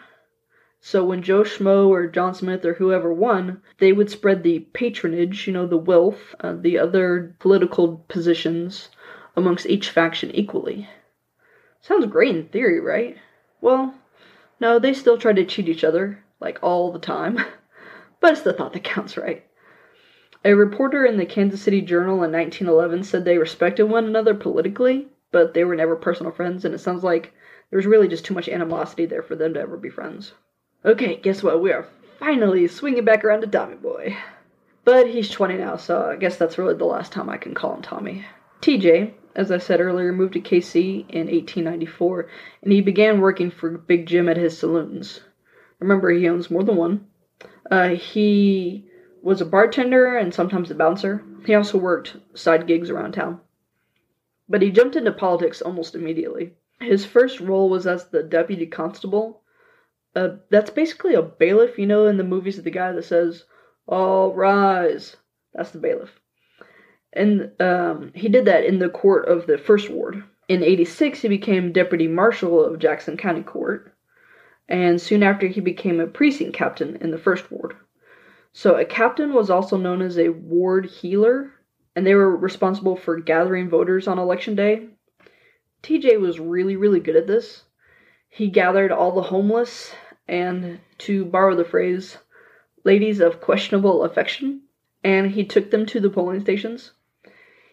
So 0.80 1.04
when 1.04 1.24
Joe 1.24 1.42
Schmo 1.42 1.88
or 1.88 2.08
John 2.08 2.36
Smith 2.36 2.64
or 2.64 2.76
whoever 2.76 3.12
won, 3.12 3.62
they 3.80 3.92
would 3.92 4.12
spread 4.12 4.44
the 4.44 4.60
patronage, 4.74 5.48
you 5.48 5.54
know, 5.54 5.66
the 5.66 5.76
wealth, 5.76 6.36
uh, 6.40 6.54
the 6.54 6.78
other 6.78 7.36
political 7.40 8.06
positions 8.08 8.90
amongst 9.36 9.66
each 9.66 9.90
faction 9.90 10.30
equally. 10.36 10.88
Sounds 11.82 12.06
great 12.06 12.36
in 12.36 12.48
theory, 12.50 12.80
right? 12.80 13.18
Well, 13.60 13.96
no, 14.60 14.78
they 14.78 14.94
still 14.94 15.18
try 15.18 15.34
to 15.34 15.46
cheat 15.46 15.68
each 15.68 15.84
other, 15.84 16.24
like 16.40 16.60
all 16.62 16.92
the 16.92 17.00
time. 17.00 17.40
but 18.20 18.34
it's 18.34 18.42
the 18.42 18.54
thought 18.54 18.74
that 18.74 18.84
counts, 18.84 19.18
right? 19.18 19.46
A 20.46 20.54
reporter 20.54 21.06
in 21.06 21.18
the 21.18 21.26
Kansas 21.26 21.62
City 21.62 21.82
Journal 21.82 22.24
in 22.24 22.32
1911 22.32 23.04
said 23.04 23.26
they 23.26 23.38
respected 23.38 23.86
one 23.86 24.06
another 24.06 24.36
politically, 24.36 25.08
but 25.32 25.54
they 25.54 25.64
were 25.64 25.76
never 25.76 25.96
personal 25.96 26.32
friends, 26.32 26.64
and 26.64 26.74
it 26.74 26.80
sounds 26.80 27.04
like 27.04 27.34
there 27.70 27.78
was 27.78 27.88
really 27.88 28.08
just 28.08 28.26
too 28.26 28.34
much 28.34 28.48
animosity 28.48 29.06
there 29.06 29.24
for 29.24 29.36
them 29.36 29.56
to 29.56 29.60
ever 29.60 29.76
be 29.76 29.90
friends. 29.90 30.34
Okay, 30.88 31.18
guess 31.18 31.44
what? 31.44 31.62
We 31.62 31.74
are 31.74 31.86
finally 32.18 32.66
swinging 32.70 33.04
back 33.04 33.26
around 33.26 33.42
to 33.42 33.48
Tommy 33.48 33.76
Boy. 33.76 34.16
But 34.86 35.10
he's 35.10 35.30
20 35.30 35.58
now, 35.58 35.76
so 35.76 36.12
I 36.12 36.16
guess 36.16 36.38
that's 36.38 36.58
really 36.58 36.76
the 36.76 36.86
last 36.86 37.12
time 37.12 37.30
I 37.30 37.36
can 37.36 37.54
call 37.54 37.76
him 37.76 37.82
Tommy. 37.82 38.24
TJ, 38.62 39.12
as 39.36 39.52
I 39.52 39.58
said 39.58 39.82
earlier, 39.82 40.14
moved 40.14 40.36
to 40.36 40.40
KC 40.40 41.00
in 41.10 41.28
1894, 41.28 42.30
and 42.62 42.72
he 42.72 42.80
began 42.80 43.20
working 43.20 43.52
for 43.52 43.78
Big 43.78 44.06
Jim 44.06 44.30
at 44.30 44.38
his 44.38 44.58
saloons. 44.58 45.20
Remember, 45.80 46.10
he 46.10 46.30
owns 46.30 46.50
more 46.50 46.64
than 46.64 46.78
one. 46.78 47.06
Uh, 47.70 47.90
he 47.90 48.90
was 49.22 49.42
a 49.42 49.46
bartender 49.46 50.16
and 50.16 50.34
sometimes 50.34 50.72
a 50.72 50.76
bouncer. 50.76 51.22
He 51.46 51.54
also 51.54 51.78
worked 51.78 52.16
side 52.34 52.66
gigs 52.66 52.90
around 52.90 53.12
town. 53.12 53.42
But 54.48 54.62
he 54.62 54.72
jumped 54.72 54.96
into 54.96 55.12
politics 55.12 55.62
almost 55.62 55.96
immediately. 55.96 56.54
His 56.80 57.04
first 57.04 57.42
role 57.42 57.70
was 57.70 57.86
as 57.86 58.08
the 58.08 58.24
deputy 58.24 58.66
constable. 58.66 59.42
Uh, 60.18 60.38
that's 60.50 60.72
basically 60.72 61.14
a 61.14 61.22
bailiff, 61.22 61.78
you 61.78 61.86
know, 61.86 62.08
in 62.08 62.18
the 62.18 62.24
movies, 62.24 62.60
the 62.64 62.72
guy 62.72 62.92
that 62.92 63.06
says, 63.06 63.46
All 63.86 64.34
rise. 64.34 65.16
That's 65.54 65.70
the 65.70 65.78
bailiff. 65.78 66.20
And 67.14 67.52
um, 67.62 68.12
he 68.16 68.28
did 68.28 68.46
that 68.46 68.66
in 68.66 68.80
the 68.80 68.90
court 68.90 69.28
of 69.28 69.46
the 69.46 69.60
First 69.60 69.92
Ward. 69.92 70.24
In 70.48 70.64
86, 70.64 71.22
he 71.22 71.28
became 71.28 71.72
deputy 71.72 72.08
marshal 72.08 72.64
of 72.64 72.80
Jackson 72.80 73.16
County 73.16 73.44
Court. 73.44 73.94
and 74.68 75.00
soon 75.00 75.22
after 75.22 75.46
he 75.46 75.62
became 75.62 76.00
a 76.00 76.08
precinct 76.08 76.56
captain 76.56 76.96
in 76.96 77.12
the 77.12 77.20
first 77.20 77.52
ward. 77.52 77.76
So 78.54 78.76
a 78.76 78.86
captain 78.86 79.34
was 79.34 79.52
also 79.52 79.78
known 79.78 80.02
as 80.02 80.18
a 80.18 80.30
ward 80.30 80.88
heeler, 80.88 81.54
and 81.96 82.08
they 82.08 82.16
were 82.16 82.36
responsible 82.36 82.96
for 82.96 83.20
gathering 83.20 83.70
voters 83.70 84.08
on 84.08 84.18
election 84.18 84.56
day. 84.56 84.90
TJ 85.84 86.20
was 86.20 86.40
really, 86.40 86.76
really 86.76 87.00
good 87.00 87.16
at 87.16 87.28
this. 87.28 87.66
He 88.30 88.50
gathered 88.50 88.92
all 88.92 89.12
the 89.14 89.22
homeless 89.22 89.94
and, 90.28 90.80
to 91.00 91.26
borrow 91.26 91.56
the 91.56 91.66
phrase, 91.66 92.18
ladies 92.84 93.20
of 93.20 93.42
questionable 93.42 94.04
affection, 94.04 94.62
and 95.04 95.32
he 95.32 95.44
took 95.44 95.72
them 95.72 95.86
to 95.86 96.00
the 96.00 96.10
polling 96.10 96.42
stations. 96.42 96.92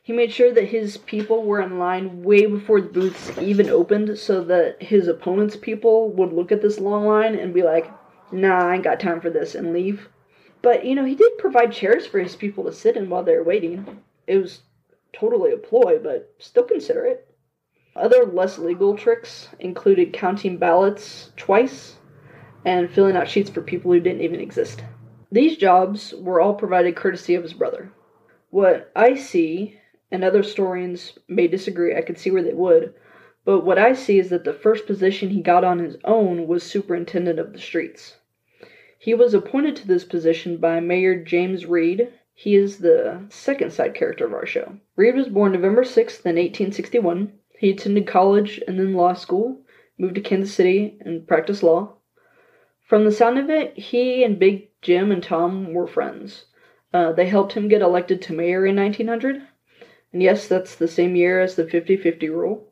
He 0.03 0.13
made 0.13 0.33
sure 0.33 0.53
that 0.53 0.69
his 0.69 0.99
people 0.99 1.45
were 1.45 1.63
in 1.63 1.79
line 1.79 2.23
way 2.23 2.45
before 2.45 2.81
the 2.81 2.89
booths 2.89 3.37
even 3.39 3.71
opened 3.71 4.19
so 4.19 4.45
that 4.45 4.83
his 4.83 5.09
opponent's 5.09 5.57
people 5.57 6.11
would 6.11 6.33
look 6.33 6.53
at 6.53 6.61
this 6.61 6.79
long 6.79 7.07
line 7.07 7.35
and 7.35 7.55
be 7.55 7.63
like, 7.63 7.91
nah, 8.31 8.69
I 8.69 8.75
ain't 8.75 8.85
got 8.85 9.01
time 9.01 9.21
for 9.21 9.31
this, 9.31 9.55
and 9.55 9.73
leave. 9.73 10.09
But, 10.61 10.85
you 10.85 10.95
know, 10.95 11.05
he 11.05 11.15
did 11.15 11.39
provide 11.39 11.73
chairs 11.73 12.07
for 12.07 12.19
his 12.19 12.37
people 12.37 12.65
to 12.65 12.73
sit 12.73 12.97
in 12.97 13.09
while 13.09 13.23
they 13.23 13.37
were 13.37 13.45
waiting. 13.45 14.03
It 14.27 14.39
was 14.39 14.61
totally 15.13 15.53
a 15.53 15.57
ploy, 15.57 15.99
but 16.03 16.35
still 16.39 16.65
consider 16.65 17.05
it. 17.07 17.27
Other 17.97 18.27
less 18.27 18.59
legal 18.59 18.97
tricks 18.97 19.49
included 19.59 20.13
counting 20.13 20.59
ballots 20.59 21.31
twice 21.37 21.97
and 22.65 22.91
filling 22.91 23.17
out 23.17 23.29
sheets 23.29 23.51
for 23.51 23.63
people 23.63 23.93
who 23.93 24.01
didn't 24.01 24.23
even 24.23 24.41
exist. 24.41 24.83
These 25.31 25.57
jobs 25.57 26.15
were 26.15 26.41
all 26.41 26.55
provided 26.55 26.97
courtesy 26.97 27.35
of 27.35 27.43
his 27.43 27.53
brother. 27.53 27.93
What 28.51 28.91
I 28.95 29.15
see, 29.15 29.79
and 30.11 30.23
other 30.23 30.43
historians 30.43 31.19
may 31.29 31.49
disagree, 31.49 31.97
I 31.97 32.03
could 32.03 32.19
see 32.19 32.31
where 32.31 32.43
they 32.43 32.55
would, 32.55 32.95
but 33.45 33.61
what 33.61 33.79
I 33.79 33.93
see 33.93 34.19
is 34.19 34.31
that 34.31 34.45
the 34.45 34.53
first 34.55 34.87
position 34.87 35.31
he 35.31 35.43
got 35.43 35.65
on 35.65 35.79
his 35.79 35.97
own 36.05 36.47
was 36.47 36.63
superintendent 36.63 37.39
of 37.39 37.53
the 37.53 37.59
streets. 37.59 38.17
He 38.99 39.13
was 39.13 39.35
appointed 39.35 39.77
to 39.77 39.87
this 39.87 40.05
position 40.05 40.57
by 40.57 40.81
Mayor 40.81 41.23
James 41.23 41.67
Reed. 41.67 42.09
He 42.33 42.55
is 42.55 42.79
the 42.79 43.27
second 43.29 43.73
side 43.73 43.95
character 43.95 44.25
of 44.25 44.33
our 44.33 44.47
show. 44.47 44.79
Reed 44.97 45.15
was 45.15 45.29
born 45.29 45.53
November 45.53 45.85
6th 45.85 46.25
in 46.25 46.37
1861. 46.37 47.33
He 47.59 47.71
attended 47.71 48.07
college 48.07 48.63
and 48.67 48.79
then 48.79 48.95
law 48.95 49.13
school, 49.13 49.61
moved 49.99 50.15
to 50.15 50.21
Kansas 50.21 50.55
City, 50.55 50.97
and 51.01 51.29
practiced 51.29 51.63
law. 51.63 51.97
From 52.85 53.05
the 53.05 53.13
sound 53.13 53.39
of 53.39 53.49
it, 53.49 53.79
he 53.79 54.23
and 54.23 54.39
Big 54.39 54.69
Jim 54.83 55.11
and 55.11 55.23
Tom 55.23 55.73
were 55.73 55.87
friends. 55.87 56.45
Uh, 56.93 57.13
they 57.13 57.27
helped 57.27 57.55
him 57.55 57.67
get 57.67 57.81
elected 57.81 58.21
to 58.23 58.35
mayor 58.35 58.67
in 58.67 58.77
1900. 58.77 59.43
And 60.13 60.23
yes, 60.23 60.47
that's 60.47 60.77
the 60.77 60.87
same 60.87 61.17
year 61.17 61.41
as 61.41 61.57
the 61.57 61.67
50 61.67 61.97
50 61.97 62.29
rule. 62.29 62.69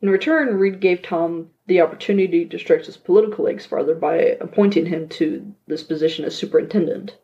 In 0.00 0.08
return, 0.08 0.58
Reed 0.58 0.80
gave 0.80 1.02
Tom 1.02 1.50
the 1.66 1.80
opportunity 1.80 2.46
to 2.46 2.58
stretch 2.58 2.86
his 2.86 2.96
political 2.96 3.44
legs 3.44 3.66
farther 3.66 3.94
by 3.94 4.16
appointing 4.16 4.86
him 4.86 5.06
to 5.10 5.54
this 5.66 5.84
position 5.84 6.24
as 6.24 6.34
superintendent. 6.34 7.18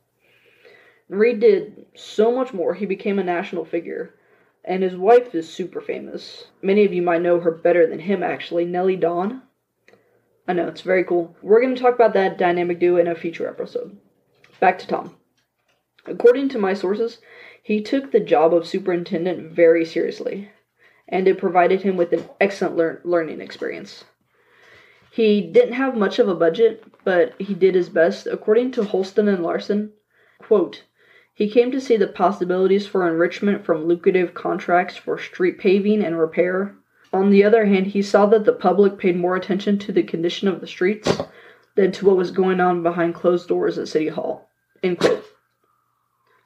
Reed 1.09 1.41
did 1.41 1.87
so 1.95 2.31
much 2.31 2.53
more, 2.53 2.75
he 2.75 2.85
became 2.85 3.19
a 3.19 3.25
national 3.25 3.65
figure. 3.65 4.15
And 4.65 4.83
his 4.83 4.95
wife 4.95 5.35
is 5.35 5.49
super 5.49 5.81
famous. 5.81 6.49
Many 6.61 6.85
of 6.85 6.93
you 6.93 7.01
might 7.01 7.23
know 7.23 7.41
her 7.41 7.51
better 7.51 7.87
than 7.87 8.01
him, 8.01 8.23
actually, 8.23 8.67
Nelly 8.67 8.97
Don. 8.97 9.43
I 10.49 10.55
know, 10.55 10.67
it's 10.67 10.81
very 10.81 11.05
cool. 11.05 11.37
We're 11.43 11.61
going 11.61 11.75
to 11.75 11.81
talk 11.81 11.95
about 11.95 12.15
that 12.15 12.39
dynamic 12.39 12.81
duo 12.81 12.99
in 12.99 13.07
a 13.07 13.15
future 13.15 13.47
episode. 13.47 13.99
Back 14.61 14.79
to 14.79 14.87
Tom. 14.87 15.15
According 16.07 16.49
to 16.51 16.59
my 16.59 16.73
sources, 16.73 17.19
he 17.63 17.83
took 17.83 18.11
the 18.11 18.21
job 18.21 18.55
of 18.55 18.67
superintendent 18.67 19.53
very 19.53 19.85
seriously, 19.85 20.51
and 21.07 21.29
it 21.29 21.37
provided 21.37 21.83
him 21.83 21.99
with 21.99 22.15
an 22.15 22.25
excellent 22.41 22.77
lear- 22.77 23.03
learning 23.05 23.43
experience. 23.43 24.05
He 25.11 25.43
didn't 25.43 25.75
have 25.75 25.97
much 25.97 26.19
of 26.19 26.29
a 26.29 26.35
budget, 26.35 26.83
but 27.05 27.35
he 27.39 27.53
did 27.53 27.75
his 27.75 27.91
best. 27.91 28.27
According 28.27 28.71
to 28.73 28.83
Hulston 28.83 29.29
and 29.29 29.43
Larsen, 29.43 29.93
quote, 30.39 30.85
he 31.35 31.51
came 31.51 31.71
to 31.73 31.81
see 31.81 31.97
the 31.97 32.09
possibilities 32.09 32.87
for 32.87 33.07
enrichment 33.07 33.67
from 33.67 33.85
lucrative 33.85 34.33
contracts 34.33 34.97
for 34.97 35.19
street 35.19 35.59
paving 35.59 36.03
and 36.03 36.19
repair. 36.19 36.75
On 37.19 37.31
the 37.31 37.43
other 37.43 37.67
hand, 37.67 37.89
he 37.89 38.01
saw 38.01 38.27
that 38.27 38.45
the 38.45 38.53
public 38.53 38.97
paid 38.97 39.17
more 39.17 39.35
attention 39.35 39.77
to 39.81 39.91
the 39.91 40.05
condition 40.05 40.47
of 40.47 40.61
the 40.61 40.69
streets 40.69 41.21
than 41.75 41.91
to 41.91 42.07
what 42.07 42.17
was 42.17 42.31
going 42.31 42.61
on 42.61 42.85
behind 42.85 43.17
closed 43.17 43.49
doors 43.49 43.77
at 43.77 43.89
City 43.89 44.07
Hall. 44.07 44.49
End 44.85 45.01
quote. 45.01 45.25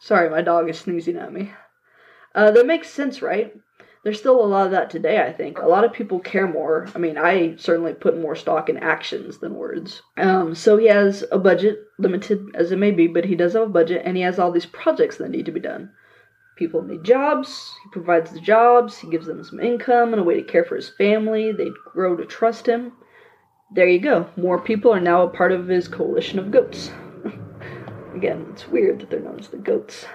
Sorry, 0.01 0.31
my 0.31 0.41
dog 0.41 0.71
is 0.71 0.79
sneezing 0.79 1.19
at 1.19 1.31
me. 1.31 1.53
Uh, 2.35 2.53
that 2.53 2.67
makes 2.67 2.89
sense, 2.89 3.21
right? 3.21 3.55
There's 4.03 4.19
still 4.19 4.43
a 4.43 4.47
lot 4.47 4.65
of 4.65 4.73
that 4.73 4.89
today, 4.89 5.21
I 5.21 5.31
think. 5.31 5.59
A 5.59 5.67
lot 5.67 5.85
of 5.85 5.93
people 5.93 6.19
care 6.19 6.49
more. 6.49 6.89
I 6.95 6.99
mean, 6.99 7.19
I 7.19 7.55
certainly 7.57 7.93
put 7.93 8.19
more 8.19 8.35
stock 8.35 8.71
in 8.71 8.79
actions 8.79 9.39
than 9.39 9.55
words. 9.55 10.01
Um, 10.17 10.55
so 10.55 10.79
he 10.79 10.87
has 10.87 11.23
a 11.31 11.39
budget, 11.39 11.81
limited 11.99 12.47
as 12.55 12.73
it 12.73 12.79
may 12.79 12.93
be, 12.93 13.09
but 13.09 13.27
he 13.27 13.37
does 13.37 13.53
have 13.53 13.63
a 13.65 13.67
budget, 13.69 14.03
and 14.07 14.17
he 14.17 14.23
has 14.23 14.39
all 14.39 14.51
these 14.51 14.67
projects 14.67 15.19
that 15.19 15.31
need 15.31 15.45
to 15.45 15.53
be 15.53 15.61
done. 15.61 15.91
People 16.57 16.83
need 16.83 17.05
jobs. 17.05 17.75
He 17.83 17.91
provides 17.91 18.31
the 18.31 18.41
jobs. 18.41 18.99
He 18.99 19.09
gives 19.09 19.27
them 19.27 19.43
some 19.43 19.61
income 19.61 20.12
and 20.12 20.21
a 20.21 20.25
way 20.25 20.35
to 20.35 20.43
care 20.43 20.65
for 20.65 20.77
his 20.77 20.91
family. 20.91 21.51
They 21.53 21.71
grow 21.93 22.17
to 22.17 22.27
trust 22.27 22.67
him. 22.67 22.93
There 23.75 23.88
you 23.88 24.01
go. 24.01 24.29
More 24.37 24.61
people 24.61 24.93
are 24.93 25.01
now 25.01 25.23
a 25.23 25.31
part 25.31 25.53
of 25.53 25.69
his 25.69 25.88
coalition 25.88 26.38
of 26.38 26.51
goats. 26.51 26.91
Again, 28.15 28.47
it's 28.51 28.69
weird 28.69 29.01
that 29.01 29.09
they're 29.09 29.21
known 29.21 29.38
as 29.38 29.49
the 29.49 29.57
goats. 29.57 30.07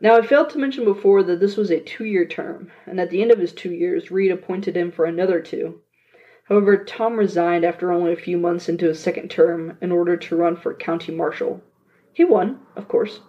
Now, 0.00 0.16
I 0.16 0.22
failed 0.22 0.50
to 0.50 0.58
mention 0.58 0.84
before 0.84 1.22
that 1.24 1.40
this 1.40 1.56
was 1.56 1.70
a 1.70 1.80
two 1.80 2.04
year 2.04 2.24
term, 2.24 2.70
and 2.86 3.00
at 3.00 3.10
the 3.10 3.22
end 3.22 3.30
of 3.30 3.38
his 3.38 3.52
two 3.52 3.72
years, 3.72 4.10
Reed 4.10 4.30
appointed 4.30 4.76
him 4.76 4.90
for 4.90 5.04
another 5.04 5.40
two. 5.40 5.80
However, 6.44 6.82
Tom 6.82 7.16
resigned 7.16 7.64
after 7.64 7.92
only 7.92 8.12
a 8.12 8.16
few 8.16 8.38
months 8.38 8.68
into 8.68 8.86
his 8.86 8.98
second 8.98 9.28
term 9.30 9.76
in 9.80 9.92
order 9.92 10.16
to 10.16 10.36
run 10.36 10.56
for 10.56 10.72
county 10.72 11.12
marshal. 11.12 11.62
He 12.12 12.24
won, 12.24 12.60
of 12.74 12.88
course. 12.88 13.20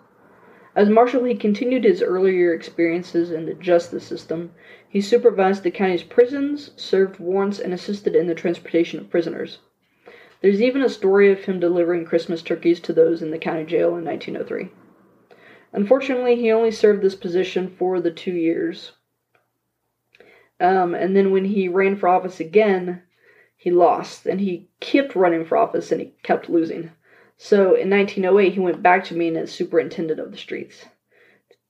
As 0.79 0.87
marshal, 0.87 1.25
he 1.25 1.35
continued 1.35 1.83
his 1.83 2.01
earlier 2.01 2.53
experiences 2.53 3.31
in 3.31 3.45
the 3.45 3.53
justice 3.53 4.05
system. 4.05 4.53
He 4.87 5.01
supervised 5.01 5.63
the 5.63 5.71
county's 5.71 6.03
prisons, 6.03 6.71
served 6.77 7.19
warrants, 7.19 7.59
and 7.59 7.73
assisted 7.73 8.15
in 8.15 8.27
the 8.27 8.33
transportation 8.33 8.97
of 8.97 9.09
prisoners. 9.09 9.59
There's 10.39 10.61
even 10.61 10.81
a 10.81 10.87
story 10.87 11.33
of 11.33 11.43
him 11.43 11.59
delivering 11.59 12.05
Christmas 12.05 12.41
turkeys 12.41 12.79
to 12.79 12.93
those 12.93 13.21
in 13.21 13.31
the 13.31 13.37
county 13.37 13.65
jail 13.65 13.97
in 13.97 14.05
1903. 14.05 14.69
Unfortunately, 15.73 16.37
he 16.37 16.49
only 16.49 16.71
served 16.71 17.01
this 17.01 17.15
position 17.15 17.75
for 17.77 17.99
the 17.99 18.09
two 18.09 18.31
years. 18.31 18.93
Um, 20.61 20.95
and 20.95 21.13
then 21.13 21.31
when 21.31 21.43
he 21.43 21.67
ran 21.67 21.97
for 21.97 22.07
office 22.07 22.39
again, 22.39 23.01
he 23.57 23.69
lost. 23.69 24.25
And 24.25 24.39
he 24.39 24.69
kept 24.79 25.13
running 25.13 25.43
for 25.43 25.57
office 25.57 25.91
and 25.91 25.99
he 25.99 26.13
kept 26.23 26.49
losing. 26.49 26.91
So 27.41 27.73
in 27.73 27.89
1908, 27.89 28.53
he 28.53 28.59
went 28.59 28.83
back 28.83 29.05
to 29.05 29.13
being 29.13 29.37
as 29.37 29.49
superintendent 29.49 30.19
of 30.19 30.29
the 30.29 30.37
streets. 30.37 30.87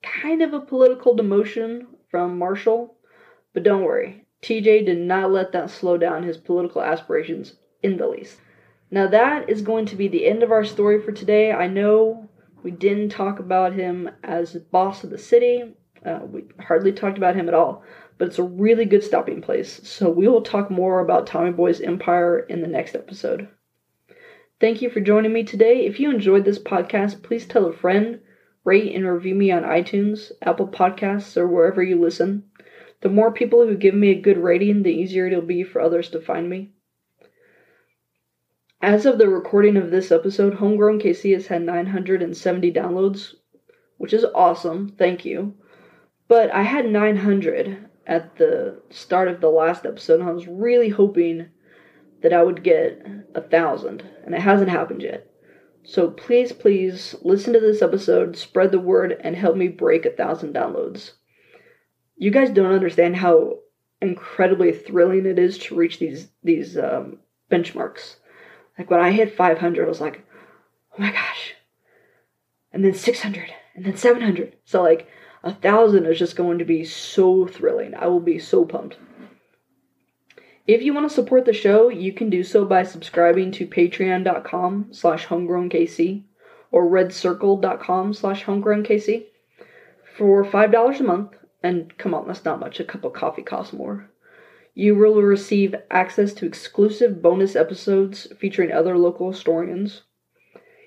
Kind 0.01 0.41
of 0.41 0.51
a 0.51 0.59
political 0.59 1.15
demotion 1.15 1.85
from 2.09 2.39
Marshal, 2.39 2.95
but 3.53 3.61
don't 3.61 3.83
worry. 3.83 4.25
TJ 4.41 4.87
did 4.87 4.97
not 4.97 5.31
let 5.31 5.51
that 5.51 5.69
slow 5.69 5.95
down 5.95 6.23
his 6.23 6.37
political 6.37 6.81
aspirations 6.81 7.57
in 7.83 7.97
the 7.97 8.07
least. 8.07 8.41
Now, 8.89 9.05
that 9.09 9.47
is 9.47 9.61
going 9.61 9.85
to 9.85 9.95
be 9.95 10.07
the 10.07 10.25
end 10.25 10.41
of 10.41 10.51
our 10.51 10.65
story 10.65 10.99
for 10.99 11.11
today. 11.11 11.51
I 11.51 11.67
know 11.67 12.27
we 12.63 12.71
didn't 12.71 13.09
talk 13.09 13.37
about 13.37 13.73
him 13.73 14.09
as 14.23 14.55
boss 14.55 15.03
of 15.03 15.11
the 15.11 15.19
city, 15.19 15.75
uh, 16.03 16.21
we 16.23 16.45
hardly 16.59 16.93
talked 16.93 17.19
about 17.19 17.35
him 17.35 17.47
at 17.47 17.53
all, 17.53 17.83
but 18.17 18.29
it's 18.29 18.39
a 18.39 18.43
really 18.43 18.85
good 18.85 19.03
stopping 19.03 19.39
place. 19.39 19.87
So, 19.87 20.09
we 20.09 20.27
will 20.27 20.41
talk 20.41 20.71
more 20.71 20.99
about 20.99 21.27
Tommy 21.27 21.51
Boy's 21.51 21.79
empire 21.79 22.39
in 22.39 22.61
the 22.61 22.67
next 22.67 22.95
episode. 22.95 23.49
Thank 24.59 24.81
you 24.81 24.89
for 24.89 24.99
joining 24.99 25.31
me 25.31 25.45
today. 25.45 25.85
If 25.85 26.01
you 26.01 26.09
enjoyed 26.09 26.43
this 26.43 26.59
podcast, 26.59 27.23
please 27.23 27.45
tell 27.45 27.65
a 27.65 27.71
friend, 27.71 28.19
rate 28.65 28.93
and 28.93 29.07
review 29.07 29.33
me 29.33 29.51
on 29.51 29.63
iTunes, 29.63 30.33
Apple 30.41 30.67
Podcasts, 30.67 31.37
or 31.37 31.47
wherever 31.47 31.81
you 31.81 31.97
listen. 31.97 32.43
The 32.99 33.07
more 33.07 33.31
people 33.31 33.65
who 33.65 33.77
give 33.77 33.95
me 33.95 34.09
a 34.09 34.21
good 34.21 34.37
rating, 34.37 34.83
the 34.83 34.91
easier 34.91 35.27
it'll 35.27 35.41
be 35.41 35.63
for 35.63 35.79
others 35.79 36.09
to 36.09 36.19
find 36.19 36.49
me. 36.49 36.73
As 38.81 39.05
of 39.05 39.17
the 39.17 39.29
recording 39.29 39.77
of 39.77 39.91
this 39.91 40.11
episode, 40.11 40.55
Homegrown 40.55 40.99
KC 40.99 41.33
has 41.33 41.47
had 41.47 41.61
970 41.61 42.73
downloads, 42.73 43.35
which 43.97 44.13
is 44.13 44.25
awesome. 44.35 44.89
Thank 44.97 45.23
you. 45.23 45.53
But 46.27 46.53
I 46.53 46.63
had 46.63 46.89
900 46.89 47.89
at 48.05 48.35
the 48.35 48.81
start 48.89 49.29
of 49.29 49.39
the 49.39 49.49
last 49.49 49.85
episode, 49.85 50.19
and 50.19 50.29
I 50.29 50.33
was 50.33 50.47
really 50.47 50.89
hoping 50.89 51.47
that 52.21 52.33
I 52.33 52.43
would 52.43 52.63
get 52.63 53.05
a 53.35 53.41
thousand, 53.41 54.03
and 54.25 54.35
it 54.35 54.41
hasn't 54.41 54.69
happened 54.69 55.01
yet. 55.01 55.29
So 55.83 56.11
please, 56.11 56.51
please 56.51 57.15
listen 57.21 57.53
to 57.53 57.59
this 57.59 57.81
episode, 57.81 58.37
spread 58.37 58.71
the 58.71 58.79
word, 58.79 59.19
and 59.21 59.35
help 59.35 59.55
me 59.55 59.67
break 59.67 60.05
a 60.05 60.11
thousand 60.11 60.53
downloads. 60.53 61.11
You 62.17 62.31
guys 62.31 62.49
don't 62.49 62.73
understand 62.73 63.15
how 63.15 63.59
incredibly 64.01 64.71
thrilling 64.71 65.25
it 65.25 65.39
is 65.39 65.57
to 65.57 65.75
reach 65.75 65.99
these 65.99 66.29
these 66.43 66.77
um, 66.77 67.19
benchmarks. 67.51 68.15
Like 68.77 68.89
when 68.89 69.01
I 69.01 69.11
hit 69.11 69.35
500, 69.35 69.85
I 69.85 69.89
was 69.89 70.01
like, 70.01 70.25
oh 70.93 71.01
my 71.01 71.11
gosh. 71.11 71.55
And 72.71 72.85
then 72.85 72.93
600, 72.93 73.53
and 73.75 73.85
then 73.85 73.97
700. 73.97 74.55
So 74.65 74.83
like 74.83 75.07
a 75.43 75.53
thousand 75.53 76.05
is 76.05 76.19
just 76.19 76.35
going 76.35 76.59
to 76.59 76.65
be 76.65 76.83
so 76.85 77.47
thrilling. 77.47 77.95
I 77.95 78.07
will 78.07 78.19
be 78.19 78.39
so 78.39 78.65
pumped. 78.65 78.97
If 80.69 80.83
you 80.83 80.93
want 80.93 81.09
to 81.09 81.15
support 81.15 81.45
the 81.45 81.51
show, 81.53 81.89
you 81.89 82.13
can 82.13 82.29
do 82.29 82.43
so 82.43 82.63
by 82.63 82.83
subscribing 82.83 83.49
to 83.53 83.65
patreon.com 83.65 84.89
slash 84.91 85.25
homegrownkc 85.25 86.21
or 86.69 86.87
redcircle.com 86.87 88.13
slash 88.13 88.45
homegrownkc 88.45 89.25
for 90.15 90.45
$5 90.45 90.99
a 90.99 91.03
month. 91.03 91.31
And 91.63 91.97
come 91.97 92.13
on, 92.13 92.27
that's 92.27 92.45
not 92.45 92.59
much. 92.59 92.79
A 92.79 92.83
cup 92.83 93.03
of 93.03 93.13
coffee 93.13 93.41
costs 93.41 93.73
more. 93.73 94.11
You 94.75 94.93
will 94.93 95.19
receive 95.23 95.73
access 95.89 96.33
to 96.33 96.45
exclusive 96.45 97.19
bonus 97.19 97.55
episodes 97.55 98.27
featuring 98.39 98.71
other 98.71 98.95
local 98.95 99.31
historians. 99.31 100.03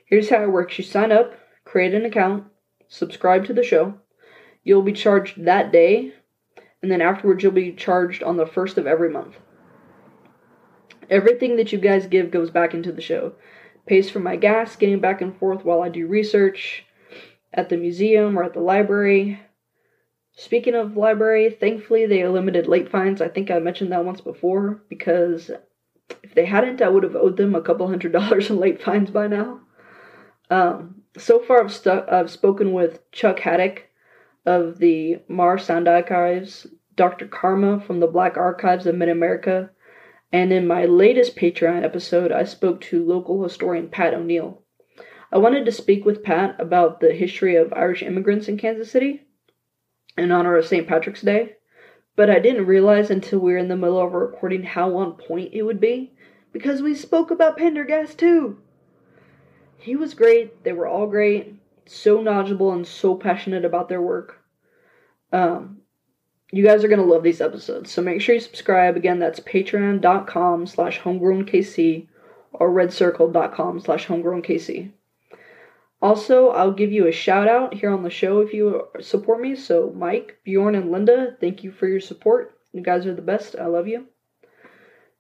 Here's 0.07 0.31
how 0.31 0.45
it 0.45 0.53
works 0.53 0.79
you 0.79 0.85
sign 0.85 1.11
up, 1.11 1.35
create 1.65 1.93
an 1.93 2.05
account, 2.05 2.45
subscribe 2.87 3.47
to 3.47 3.53
the 3.53 3.65
show. 3.65 3.95
You'll 4.63 4.83
be 4.83 4.93
charged 4.93 5.45
that 5.45 5.73
day, 5.73 6.15
and 6.83 6.89
then 6.93 7.03
afterwards, 7.03 7.43
you'll 7.43 7.51
be 7.51 7.73
charged 7.73 8.23
on 8.23 8.37
the 8.37 8.47
first 8.47 8.79
of 8.79 8.87
every 8.87 9.11
month. 9.11 9.39
Everything 11.11 11.57
that 11.57 11.73
you 11.73 11.79
guys 11.79 12.07
give 12.07 12.31
goes 12.31 12.51
back 12.51 12.75
into 12.75 12.93
the 12.93 13.03
show. 13.03 13.35
Pays 13.87 14.11
for 14.11 14.21
my 14.21 14.37
gas, 14.37 14.77
getting 14.77 15.01
back 15.01 15.21
and 15.21 15.37
forth 15.37 15.65
while 15.65 15.83
I 15.83 15.89
do 15.89 16.07
research 16.07 16.85
at 17.53 17.69
the 17.69 17.77
museum 17.77 18.39
or 18.39 18.45
at 18.45 18.55
the 18.55 18.61
library. 18.61 19.41
Speaking 20.35 20.75
of 20.75 20.97
library, 20.97 21.51
thankfully 21.51 22.07
they 22.07 22.27
limited 22.27 22.67
late 22.67 22.91
fines. 22.91 23.21
I 23.21 23.29
think 23.29 23.51
I 23.51 23.59
mentioned 23.59 23.93
that 23.93 24.05
once 24.05 24.21
before 24.21 24.83
because 24.89 25.51
if 26.23 26.35
they 26.35 26.47
hadn't, 26.47 26.81
I 26.81 26.89
would 26.89 27.03
have 27.03 27.17
owed 27.17 27.37
them 27.37 27.55
a 27.55 27.61
couple 27.63 27.87
hundred 27.89 28.13
dollars 28.19 28.49
in 28.51 28.59
late 28.59 28.83
fines 28.83 29.11
by 29.11 29.27
now. 29.27 29.61
Um, 30.51 31.03
so 31.17 31.41
far, 31.41 31.63
I've, 31.63 31.73
stu- 31.73 32.05
I've 32.11 32.31
spoken 32.31 32.73
with 32.73 33.11
Chuck 33.13 33.39
Haddix 33.41 33.81
of 34.47 34.79
the 34.79 35.19
Marr 35.29 35.59
Sound 35.59 35.89
Archives, 35.89 36.67
Dr. 36.97 37.27
Karma 37.27 37.81
from 37.81 38.01
the 38.01 38.07
Black 38.07 38.37
Archives 38.37 38.87
of 38.87 38.95
Mid 38.95 39.09
America, 39.09 39.71
and 40.33 40.53
in 40.53 40.67
my 40.67 40.87
latest 40.87 41.37
Patreon 41.37 41.85
episode, 41.85 42.33
I 42.33 42.45
spoke 42.45 42.81
to 42.83 43.05
local 43.05 43.43
historian 43.43 43.89
Pat 43.89 44.15
O'Neill. 44.15 44.63
I 45.31 45.39
wanted 45.39 45.67
to 45.67 45.73
speak 45.73 46.05
with 46.05 46.23
Pat 46.23 46.57
about 46.59 47.01
the 47.01 47.13
history 47.13 47.57
of 47.57 47.73
Irish 47.73 48.03
immigrants 48.03 48.49
in 48.49 48.57
Kansas 48.57 48.91
City 48.91 49.23
in 50.17 50.33
honor 50.33 50.57
of 50.57 50.67
St. 50.67 50.87
Patrick's 50.87 51.23
Day, 51.23 51.57
but 52.17 52.31
I 52.31 52.39
didn't 52.39 52.67
realize 52.67 53.11
until 53.11 53.41
we 53.41 53.53
were 53.53 53.59
in 53.59 53.69
the 53.69 53.77
middle 53.77 54.01
of 54.01 54.13
recording 54.13 54.63
how 54.63 54.97
on 54.97 55.13
point 55.13 55.51
it 55.53 55.63
would 55.63 55.81
be 55.81 56.13
because 56.53 56.83
we 56.83 56.95
spoke 56.95 57.31
about 57.31 57.57
Pendergast 57.57 58.19
too. 58.19 58.59
He 59.79 59.97
was 59.97 60.15
great, 60.15 60.65
they 60.65 60.73
were 60.73 60.87
all 60.87 61.07
great, 61.07 61.55
so 61.87 62.23
knowledgeable 62.23 62.73
and 62.73 62.87
so 62.87 63.15
passionate 63.15 63.65
about 63.65 63.89
their 63.89 64.03
work. 64.03 64.39
Um, 65.33 65.82
you 66.53 66.63
guys 66.63 66.85
are 66.85 66.89
going 66.89 67.01
to 67.01 67.07
love 67.07 67.23
these 67.23 67.41
episodes, 67.41 67.91
so 67.91 68.03
make 68.03 68.21
sure 68.21 68.35
you 68.35 68.41
subscribe. 68.41 68.97
Again, 68.97 69.19
that's 69.19 69.41
patreon.com 69.41 70.67
slash 70.67 71.01
homegrownkc 71.01 72.07
or 72.53 72.71
redcircle.com 72.71 73.81
slash 73.81 74.07
homegrownkc. 74.07 74.93
Also, 76.03 76.49
I'll 76.49 76.73
give 76.73 76.93
you 76.93 77.07
a 77.07 77.13
shout 77.13 77.49
out 77.49 77.73
here 77.75 77.91
on 77.91 78.03
the 78.03 78.11
show 78.11 78.41
if 78.41 78.53
you 78.53 78.89
support 79.01 79.41
me. 79.41 79.57
So, 79.57 79.91
Mike, 79.97 80.41
Bjorn, 80.45 80.75
and 80.75 80.93
Linda, 80.93 81.39
thank 81.41 81.65
you 81.65 81.73
for 81.73 81.89
your 81.89 82.01
support. 82.01 82.59
You 82.73 82.83
guys 82.83 83.07
are 83.07 83.15
the 83.15 83.23
best. 83.23 83.57
I 83.59 83.65
love 83.67 83.89
you. 83.89 84.09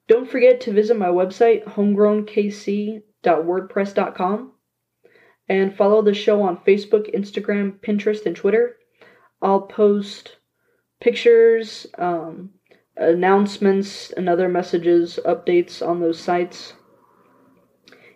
Don't 0.08 0.30
forget 0.30 0.60
to 0.62 0.72
visit 0.72 0.98
my 0.98 1.06
website, 1.06 1.64
homegrownkc.wordpress.com, 1.64 4.52
and 5.48 5.74
follow 5.74 6.02
the 6.02 6.12
show 6.12 6.42
on 6.42 6.58
Facebook, 6.58 7.14
Instagram, 7.14 7.80
Pinterest, 7.80 8.26
and 8.26 8.36
Twitter. 8.36 8.76
I'll 9.40 9.62
post 9.62 10.36
pictures, 11.02 11.88
um, 11.98 12.50
announcements, 12.96 14.12
and 14.12 14.28
other 14.28 14.48
messages, 14.48 15.18
updates 15.26 15.86
on 15.86 16.00
those 16.00 16.20
sites. 16.20 16.74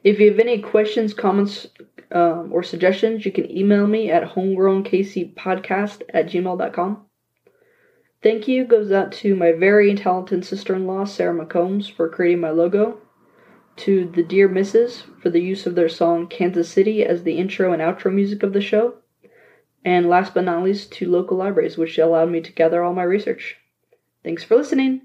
If 0.05 0.21
you 0.21 0.31
have 0.31 0.39
any 0.39 0.63
questions, 0.63 1.13
comments, 1.13 1.67
um, 2.13 2.51
or 2.53 2.63
suggestions, 2.63 3.27
you 3.27 3.33
can 3.33 3.51
email 3.51 3.89
me 3.89 4.09
at 4.09 4.35
homegrownkcpodcast 4.35 6.03
at 6.15 6.27
gmail.com. 6.27 7.05
Thank 8.23 8.47
you 8.47 8.65
goes 8.65 8.93
out 8.93 9.11
to 9.13 9.35
my 9.35 9.51
very 9.51 9.95
talented 9.97 10.45
sister 10.45 10.77
in 10.77 10.87
law, 10.87 11.05
Sarah 11.05 11.45
McCombs, 11.45 11.91
for 11.91 12.09
creating 12.09 12.41
my 12.41 12.51
logo, 12.51 13.01
to 13.79 14.09
the 14.15 14.23
Dear 14.23 14.49
Misses 14.49 15.03
for 15.21 15.29
the 15.29 15.43
use 15.43 15.67
of 15.67 15.75
their 15.75 15.89
song 15.89 16.29
Kansas 16.29 16.69
City 16.69 17.05
as 17.05 17.25
the 17.25 17.37
intro 17.37 17.73
and 17.73 17.83
outro 17.83 18.15
music 18.15 18.45
of 18.45 18.53
the 18.53 18.61
show, 18.61 18.95
and 19.87 20.09
last 20.09 20.35
but 20.35 20.45
not 20.45 20.65
least, 20.65 20.91
to 20.91 21.09
local 21.09 21.37
libraries, 21.37 21.79
which 21.79 21.97
allowed 21.97 22.29
me 22.29 22.41
to 22.41 22.53
gather 22.53 22.83
all 22.83 22.93
my 22.93 23.05
research. 23.05 23.57
Thanks 24.25 24.43
for 24.43 24.57
listening. 24.57 25.03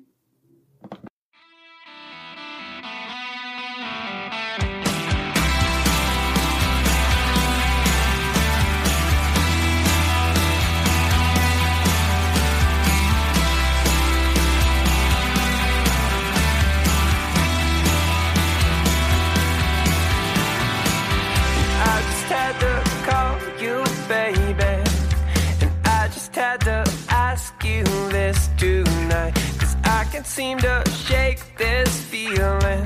Seem 30.31 30.57
to 30.57 30.81
shake 31.05 31.41
this 31.57 32.01
feeling 32.03 32.85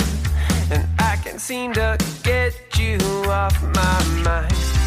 And 0.72 0.84
I 0.98 1.16
can't 1.24 1.40
seem 1.40 1.74
to 1.74 1.96
get 2.24 2.56
you 2.80 2.98
off 3.30 3.62
my 3.62 4.04
mind 4.24 4.85